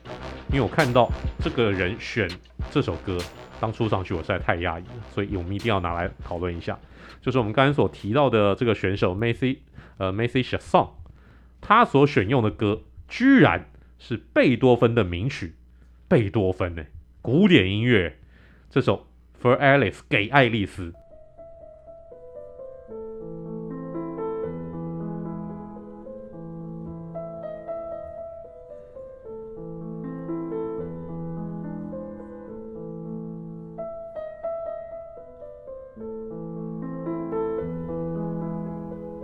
[0.49, 1.09] 因为我看到
[1.41, 2.29] 这个人选
[2.71, 3.19] 这首歌
[3.61, 6.79] 当初上去，我实在太压抑了，所以我们一定要拿来讨论一下。
[7.21, 9.59] 就是我们刚才所提到的这个选手 Macy
[9.97, 11.13] 呃 Macy s h a s o n
[11.61, 15.55] 他所选用的歌居然是贝多芬的名曲，
[16.07, 16.85] 贝多芬呢，
[17.21, 18.19] 古典音乐，
[18.71, 19.09] 这首
[19.43, 20.95] For Alice 给爱丽丝。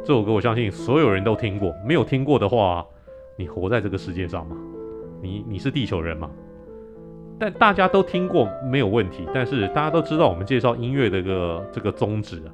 [0.04, 2.86] 这首歌我相信所有人都听过，没有听过的话，
[3.38, 4.54] 你活在这个世界上吗？
[5.22, 6.30] 你你是地球人吗？
[7.38, 12.52] 但大家都听过没有问题，但是大家都知道我们介绍音乐的个这个宗旨啊，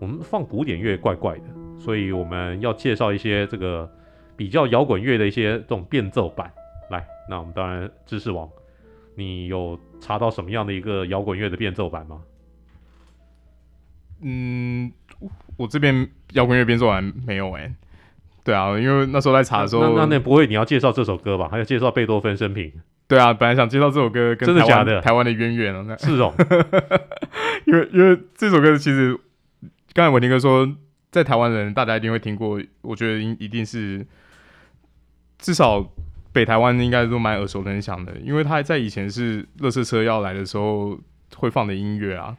[0.00, 1.44] 我们放古典乐怪怪的，
[1.78, 3.86] 所以我们要介绍一些这个
[4.34, 6.50] 比较摇滚乐的一些这种变奏版。
[6.88, 8.48] 来，那我们当然知识王，
[9.14, 12.22] 你有查到什么样的一个摇滚乐的变奏版吗？
[14.22, 14.90] 嗯。
[15.56, 17.74] 我这边摇滚乐编奏完没有哎、欸，
[18.42, 21.48] 对啊，因为那时候在查的时候，那那，那不会你要介绍这首歌吧？
[21.50, 22.72] 还要介绍贝多芬生平？
[23.06, 25.00] 对啊，本来想介绍这首歌跟台湾，真的假的？
[25.00, 26.34] 台湾的渊源啊，是哦，
[27.66, 29.18] 因为因为这首歌其实
[29.92, 30.68] 刚才伟霆哥说，
[31.10, 34.04] 在台湾人大家一定会听过，我觉得一一定是
[35.38, 35.86] 至少
[36.32, 40.98] 北台湾应该都蛮耳熟能详的，因为他在以前是垃圾车要来的时候
[41.36, 42.36] 会放的音乐啊。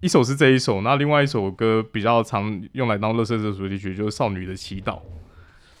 [0.00, 4.92] 一首是这一首，那另外一首歌比较常用来当垃圾车主题曲，就是《少女的祈祷》。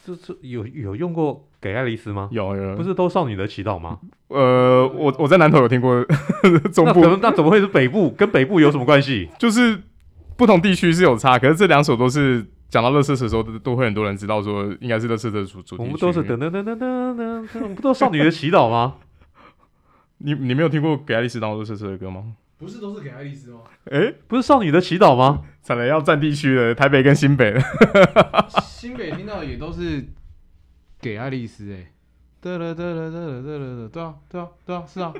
[0.04, 2.28] 这这有有用过给爱丽丝吗？
[2.32, 4.00] 有有，不是都少女的祈祷吗？
[4.28, 6.04] 呃，我我在南投有听过，
[6.72, 8.10] 中部那，那怎么会是北部？
[8.10, 9.28] 跟北部有什么关系？
[9.38, 9.80] 就是
[10.36, 15.82] 不同地区是有差，可是这两首都是讲到垃圾车的时候，都都会很多人知道说应该是乐色的主主题曲。
[15.82, 18.94] 我们都是噔噔噔噔噔噔，不都是少女的祈祷吗？
[20.18, 22.24] 你你没有听过给爱丽丝当垃圾车的歌吗？
[22.58, 23.60] 不是都是给爱丽丝吗？
[23.84, 25.44] 哎、欸，不是少女的祈祷吗？
[25.66, 27.60] 可能要占地区的，台北跟新北的。
[28.60, 30.04] 新北听到的也都是
[31.00, 31.92] 给爱丽丝哎。
[32.48, 35.12] 对了对了对了对了对啊对啊对啊是啊。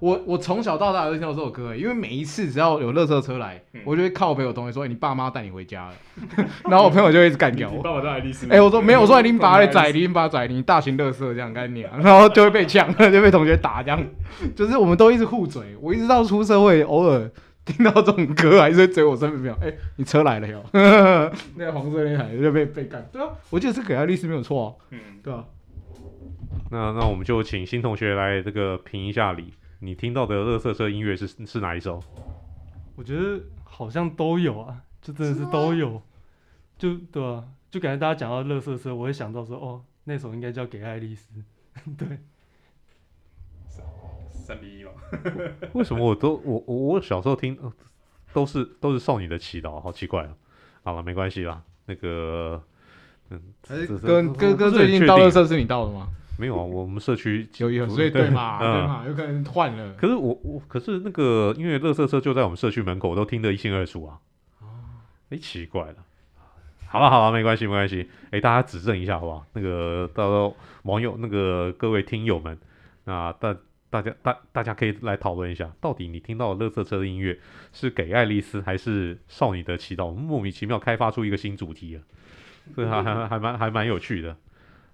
[0.00, 5.94] 我我从小到大都听到这首歌哎，因为每一次只要有垃圾车来，嗯、我就会靠朋友同学说：“哎、欸，你爸妈带你回家了。
[6.68, 7.80] ”然后我朋友就会一直干掉我。
[7.80, 8.46] 爸爸带爱丽丝。
[8.50, 14.04] 哎，我说没有，我说你把你 宰，你把宰，你大型垃圾这样干你啊，然后就会被呛，就被同学打这样。
[14.56, 17.30] 就是我们都一直互嘴，我一直到出社会，偶尔
[17.64, 19.56] 听到这种歌，还是会嘴我身边朋友。
[19.62, 20.62] 哎，你车来了哟，
[21.56, 23.08] 那个黄色那台就被被干。
[23.10, 24.66] 对啊，我记得是给爱丽丝没有错啊。
[24.90, 25.44] 嗯，对啊。
[26.70, 29.52] 那那我们就请新同学来这个评一下理。
[29.80, 32.02] 你听到的乐色车音乐是是哪一首？
[32.96, 36.00] 我觉得好像都有啊，就真的是都有，
[36.78, 41.34] 就对啊，就感觉大家讲到乐色车，我会想到说，哦，那首应该叫《给爱丽丝》。
[41.98, 42.18] 对，
[44.30, 44.92] 三比一吧？
[45.74, 47.58] 为什么我都我我我小时候听
[48.32, 50.34] 都是都是少女的祈祷，好奇怪啊！
[50.84, 52.62] 好了，没关系啦，那个
[53.30, 53.40] 嗯，
[54.00, 56.08] 哥哥哥最近到乐色是你到的吗？
[56.38, 59.94] 没有啊， 我们社区有有，所以对嘛对嘛，有可能换了。
[59.94, 64.18] 可是我我可是那个，因为垃圾车就在我们社区门口，我都听得一清二楚啊。
[64.60, 64.66] 哦，
[65.30, 65.96] 哎，奇怪了。
[66.86, 68.08] 好了好了，没关系没关系。
[68.30, 69.44] 哎，大家指正一下好不好？
[69.52, 72.56] 那个到时候网友那个各位听友们，
[73.04, 73.56] 那大
[73.90, 77.38] 大家大大家可以来讨论一下，到底你听到的垃圾车的音乐
[77.72, 80.12] 是给爱丽丝还是少女的祈祷？
[80.12, 82.02] 莫名其妙开发出一个新主题了，
[82.76, 84.36] 这还还还蛮还蛮有趣的。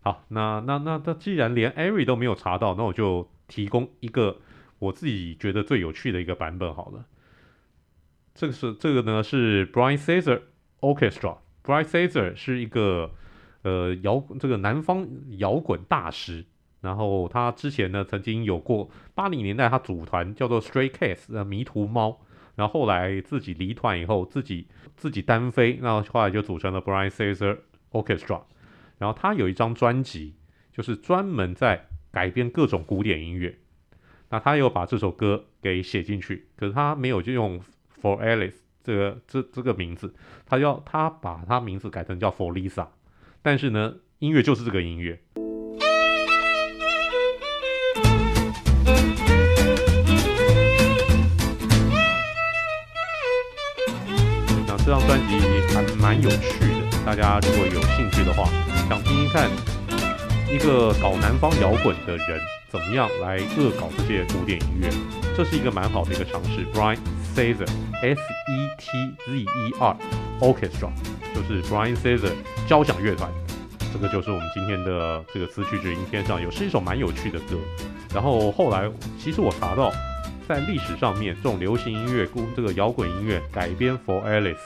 [0.03, 4.39] 好，那那那那既然连 Ari 都没有查到，那我就提供一个
[4.79, 7.05] 我自己觉得最有趣的一个版本好了。
[8.35, 10.41] 这个是这个呢是 Brian Cesar
[10.81, 13.11] Orchestra，Brian Cesar 是一个
[13.63, 15.07] 呃摇这个南方
[15.39, 16.47] 摇滚大师。
[16.81, 22.23] 然后他之前呢，曾经有过八零年代，他组团叫做 Stray Cats 的迷途猫。
[22.55, 27.59] 然后后来自己离团以后，自己自己单飞，然后后来就组成了 Brian Cesar
[27.93, 28.41] Orchestra。
[29.01, 30.35] 然后他有一张专辑，
[30.71, 33.59] 就是专门在改编各种古典音乐。
[34.29, 37.59] 那他又把这首歌给写进去，可是他没有就用
[38.03, 42.89] For Alice 这个这这个名字，他要他把他名字改成叫 For Lisa。
[43.41, 45.19] 但是呢，音乐就是这个音乐。
[54.69, 55.41] 那这张专辑
[55.75, 58.45] 还蛮有趣的，大家如果有兴趣的话，
[58.91, 59.49] 想听听看
[60.53, 64.91] 一个搞南方摇滚的人怎么样来恶搞这些古典音乐，
[65.37, 66.67] 这是一个蛮好的一个尝试。
[66.75, 66.99] Brian
[67.33, 67.69] Setzer
[68.03, 69.97] S E T Z E R
[70.41, 70.91] Orchestra
[71.33, 72.33] 就是 Brian Setzer
[72.67, 73.31] 交响乐团，
[73.93, 77.57] 这个就是我们今天的这个词曲只应天上有，是一首蛮有趣的歌。
[78.13, 79.93] 然后后来其实我查到，
[80.49, 84.59] 在历史上面这种流行音乐、这个摇滚音乐改编 For Alice。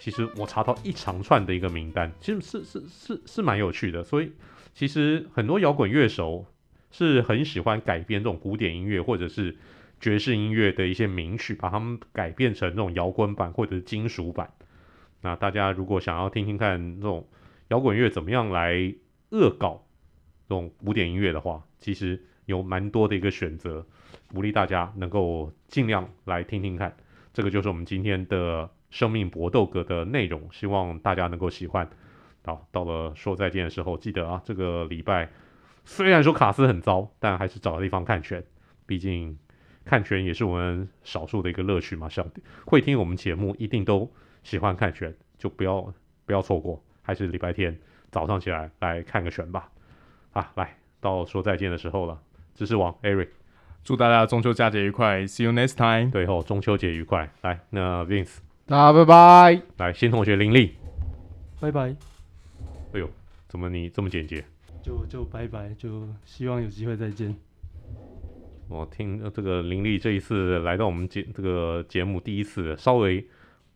[0.00, 4.02] 其实我查到一长串的一个名单，其实是是是是蛮有趣的。
[4.02, 4.32] 所以
[4.72, 6.46] 其实很多摇滚乐手
[6.90, 9.54] 是很喜欢改编这种古典音乐或者是
[10.00, 14.50] 爵士音乐的一些名曲，把它们改编成这种摇滚版或者是金属版。
[15.20, 17.28] 那大家如果想要听听看这种
[17.68, 18.94] 摇滚乐怎么样来
[19.28, 19.84] 恶搞
[20.48, 23.86] 这种古典音乐的话，其实有蛮多的一个选择，
[24.32, 26.96] 鼓励大家能够尽量来听听看。
[27.34, 28.70] 这个就是我们今天的。
[28.90, 31.88] 生命搏斗格的内容，希望大家能够喜欢。
[32.44, 35.28] 好，到了说再见的时候，记得啊，这个礼拜
[35.84, 38.42] 虽然说卡斯很糟，但还是找个地方看拳。
[38.86, 39.38] 毕竟
[39.84, 42.08] 看拳也是我们少数的一个乐趣嘛。
[42.08, 42.26] 小
[42.66, 44.10] 会听我们节目，一定都
[44.42, 45.92] 喜欢看拳，就不要
[46.26, 46.82] 不要错过。
[47.02, 47.78] 还是礼拜天
[48.10, 49.70] 早上起来来看个拳吧。
[50.32, 52.20] 啊，来到说再见的时候了。
[52.54, 53.28] 知识王 Eric，
[53.84, 56.10] 祝大家中秋佳节愉快，See you next time。
[56.10, 57.32] 对后中秋节愉快。
[57.42, 58.49] 来，那 Vince。
[58.70, 59.62] 大家拜拜。
[59.78, 60.76] 来，新同学林立，
[61.58, 61.92] 拜拜。
[62.92, 63.10] 哎呦，
[63.48, 64.44] 怎么你这么简洁？
[64.80, 67.34] 就就拜拜，就希望有机会再见。
[68.68, 73.26] 我听这个林立这一次来到我们节这个节目第一次，稍微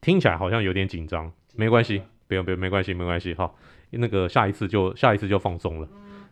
[0.01, 3.53] 听起来好像有点紧张，没关系，不用不用，没关系没关系，哈，
[3.91, 5.89] 那个下一次就下一次就放松了，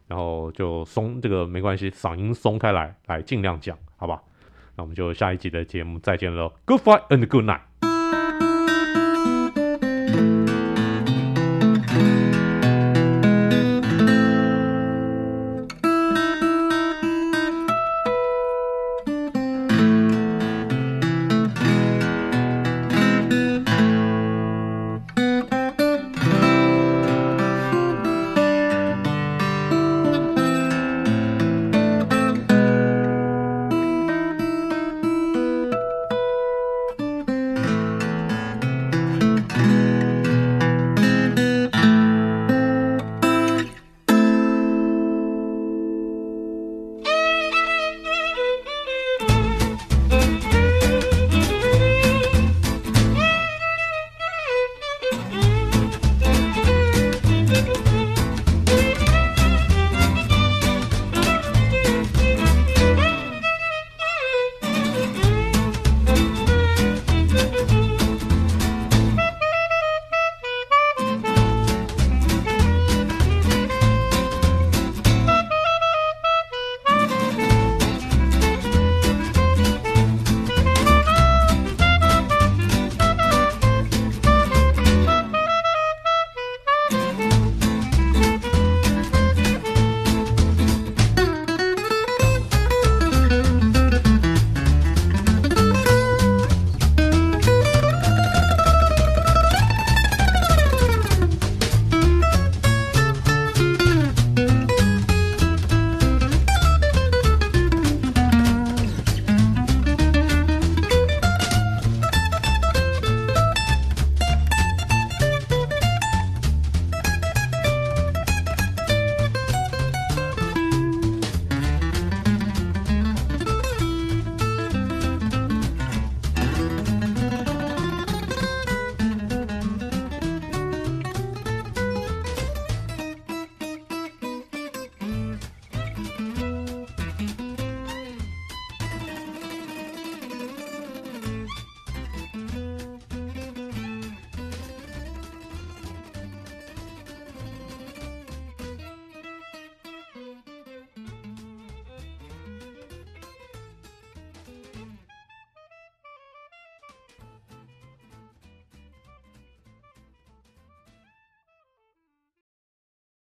[0.07, 4.23] 然后就松这个没关系，嗓音松开来，来尽量讲，好吧？
[4.77, 7.72] 那我们就下一集的节目再见喽，Good fight and good night。